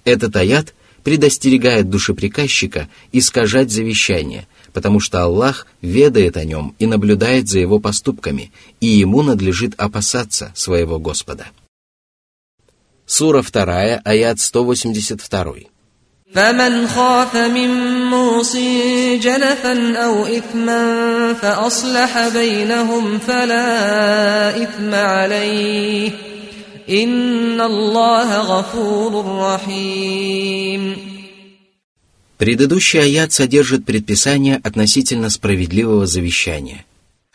Этот 0.04 0.34
аят 0.34 0.74
предостерегает 1.04 1.88
душеприказчика 1.88 2.88
искажать 3.12 3.70
завещание, 3.70 4.48
потому 4.72 4.98
что 4.98 5.22
Аллах 5.22 5.68
ведает 5.82 6.36
о 6.36 6.44
нем 6.44 6.74
и 6.80 6.86
наблюдает 6.86 7.48
за 7.48 7.60
его 7.60 7.78
поступками, 7.78 8.50
и 8.80 8.88
ему 8.88 9.22
надлежит 9.22 9.74
опасаться 9.76 10.52
своего 10.56 10.98
Господа. 10.98 11.46
Сура 13.07 13.41
2, 13.41 14.01
аят 14.05 14.39
182. 14.39 15.67
فمن 16.33 16.87
خاف 16.87 17.35
من 17.35 17.69
موص 18.09 18.55
جنفا 19.21 19.97
أو 19.97 20.25
إثما 20.25 21.33
فأصلح 21.33 22.27
بينهم 22.27 23.17
فلا 23.19 24.63
إثم 24.63 24.93
عليه 24.93 26.11
إن 26.89 27.61
الله 27.61 28.37
غفور 28.41 29.25
رحيم 29.39 31.13
Предыдущий 32.39 32.99
аят 32.99 33.31
содержит 33.31 33.85
предписание 33.85 34.59
относительно 34.63 35.29
справедливого 35.29 36.05
завещания. 36.07 36.83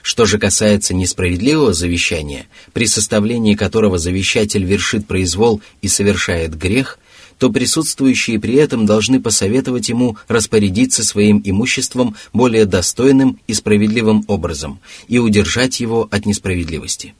Что 0.04 0.26
же 0.26 0.38
касается 0.38 0.94
несправедливого 0.94 1.74
завещания, 1.74 2.48
при 2.74 2.88
составлении 2.88 3.56
которого 3.56 3.98
завещатель 3.98 4.66
вершит 4.66 5.08
произвол 5.08 5.62
и 5.82 5.88
совершает 5.88 6.58
грех, 6.58 7.00
то 7.38 7.50
присутствующие 7.50 8.38
при 8.38 8.56
этом 8.56 8.86
должны 8.86 9.22
посоветовать 9.22 9.88
ему 9.88 10.18
распорядиться 10.28 11.06
своим 11.06 11.42
имуществом 11.46 12.18
более 12.34 12.66
достойным 12.66 13.39
и 13.48 13.54
справедливым 13.54 14.26
образом 14.28 14.82
и 15.08 15.20
удержать 15.20 15.80
его 15.80 16.10
от 16.12 16.26
несправедливости. 16.26 17.16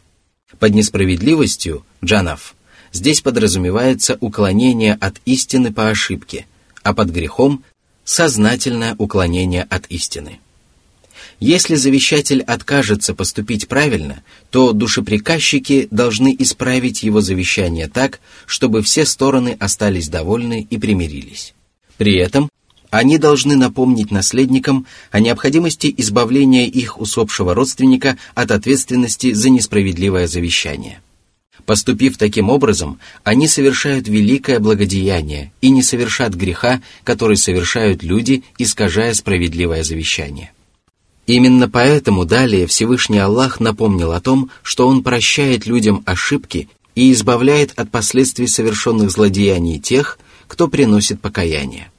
Под 0.60 0.76
несправедливостью, 0.76 1.86
джанав, 2.04 2.54
здесь 2.92 3.22
подразумевается 3.22 4.18
уклонение 4.20 4.98
от 5.00 5.22
истины 5.24 5.72
по 5.72 5.88
ошибке, 5.88 6.48
а 6.84 6.94
под 6.94 7.12
грехом– 7.12 7.64
сознательное 8.04 8.94
уклонение 9.00 9.64
от 9.64 9.88
истины. 9.88 10.42
Если 11.46 11.76
завещатель 11.76 12.42
откажется 12.42 13.14
поступить 13.14 13.68
правильно, 13.68 14.24
то 14.50 14.72
душеприказчики 14.72 15.90
должны 15.92 16.34
исправить 16.40 17.04
его 17.04 17.20
завещание 17.20 17.90
так, 17.90 18.22
чтобы 18.46 18.82
все 18.82 19.06
стороны 19.06 19.58
остались 19.60 20.08
довольны 20.08 20.66
и 20.70 20.78
примирились. 20.78 21.54
При 21.98 22.16
этом 22.16 22.50
они 22.92 23.18
должны 23.18 23.58
напомнить 23.58 24.10
наследникам 24.10 24.86
о 25.12 25.20
необходимости 25.20 25.94
избавления 25.98 26.66
их 26.66 26.98
усопшего 26.98 27.54
родственника 27.54 28.18
от 28.36 28.52
ответственности 28.52 29.34
за 29.34 29.50
несправедливое 29.50 30.28
завещание. 30.28 31.02
Поступив 31.66 32.18
таким 32.18 32.50
образом, 32.50 33.00
они 33.26 33.50
совершают 33.50 34.08
великое 34.08 34.62
благодеяние 34.62 35.52
и 35.60 35.72
не 35.72 35.84
совершат 35.84 36.36
греха, 36.36 36.82
который 37.04 37.36
совершают 37.36 38.02
люди, 38.02 38.46
искажая 38.58 39.14
справедливое 39.14 39.84
завещание. 39.84 40.53
Именно 41.26 41.70
поэтому 41.70 42.26
далее 42.26 42.68
Всевышний 42.68 43.20
Аллах 43.20 43.60
напомнил 43.60 44.12
о 44.12 44.20
том, 44.20 44.50
что 44.62 44.88
Он 44.88 45.04
прощает 45.04 45.66
людям 45.66 46.04
ошибки 46.06 46.68
и 46.96 47.14
избавляет 47.14 47.72
от 47.78 47.90
последствий 47.90 48.48
совершенных 48.48 49.10
злодеяний 49.10 49.80
тех, 49.80 50.20
кто 50.48 50.68
приносит 50.68 51.22
покаяние. 51.22 51.92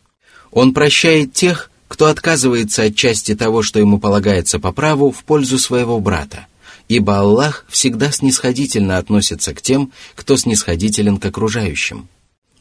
Он 0.50 0.74
прощает 0.74 1.32
тех, 1.32 1.70
кто 1.88 2.06
отказывается 2.06 2.84
от 2.84 2.96
части 2.96 3.34
того, 3.34 3.62
что 3.62 3.80
ему 3.80 3.98
полагается 3.98 4.58
по 4.60 4.72
праву, 4.72 5.10
в 5.10 5.24
пользу 5.24 5.58
своего 5.58 5.98
брата, 6.00 6.46
ибо 6.88 7.18
Аллах 7.18 7.64
всегда 7.68 8.12
снисходительно 8.12 8.98
относится 8.98 9.54
к 9.54 9.62
тем, 9.62 9.90
кто 10.14 10.36
снисходителен 10.36 11.16
к 11.16 11.24
окружающим. 11.24 12.08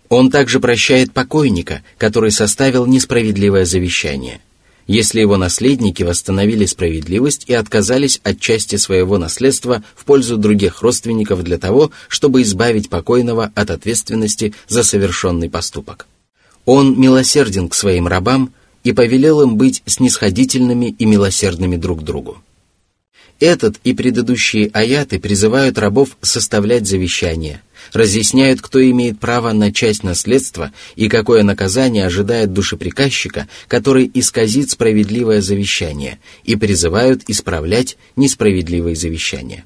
Он 0.08 0.32
также 0.32 0.60
прощает 0.60 1.12
покойника, 1.12 1.84
который 1.98 2.32
составил 2.32 2.86
несправедливое 2.86 3.66
завещание– 3.66 4.40
если 4.88 5.22
его 5.22 5.38
наследники 5.38 6.04
восстановили 6.04 6.66
справедливость 6.66 7.46
и 7.48 7.54
отказались 7.54 8.20
от 8.24 8.40
части 8.40 8.76
своего 8.76 9.18
наследства 9.18 9.84
в 9.96 10.06
пользу 10.06 10.38
других 10.38 10.82
родственников 10.82 11.44
для 11.44 11.58
того, 11.58 11.92
чтобы 12.08 12.42
избавить 12.42 12.90
покойного 12.90 13.52
от 13.56 13.70
ответственности 13.70 14.54
за 14.68 14.84
совершенный 14.84 15.50
поступок. 15.50 16.08
Он 16.66 17.00
милосерден 17.00 17.70
к 17.70 17.76
своим 17.76 18.08
рабам 18.08 18.54
и 18.84 18.92
повелел 18.94 19.42
им 19.42 19.56
быть 19.56 19.82
снисходительными 19.86 20.96
и 20.98 21.06
милосердными 21.06 21.78
друг 21.78 22.04
другу. 22.04 22.38
Этот 23.40 23.78
и 23.84 23.94
предыдущие 23.94 24.70
аяты 24.74 25.20
призывают 25.20 25.78
рабов 25.78 26.18
составлять 26.22 26.88
завещания, 26.88 27.62
разъясняют, 27.92 28.62
кто 28.62 28.84
имеет 28.84 29.20
право 29.20 29.52
на 29.52 29.72
часть 29.74 30.04
наследства 30.04 30.72
и 30.96 31.10
какое 31.10 31.44
наказание 31.44 32.06
ожидает 32.06 32.54
душеприказчика, 32.54 33.48
который 33.68 34.10
исказит 34.14 34.72
справедливое 34.72 35.42
завещание, 35.42 36.20
и 36.44 36.56
призывают 36.56 37.24
исправлять 37.28 37.98
несправедливые 38.16 38.96
завещания. 38.96 39.66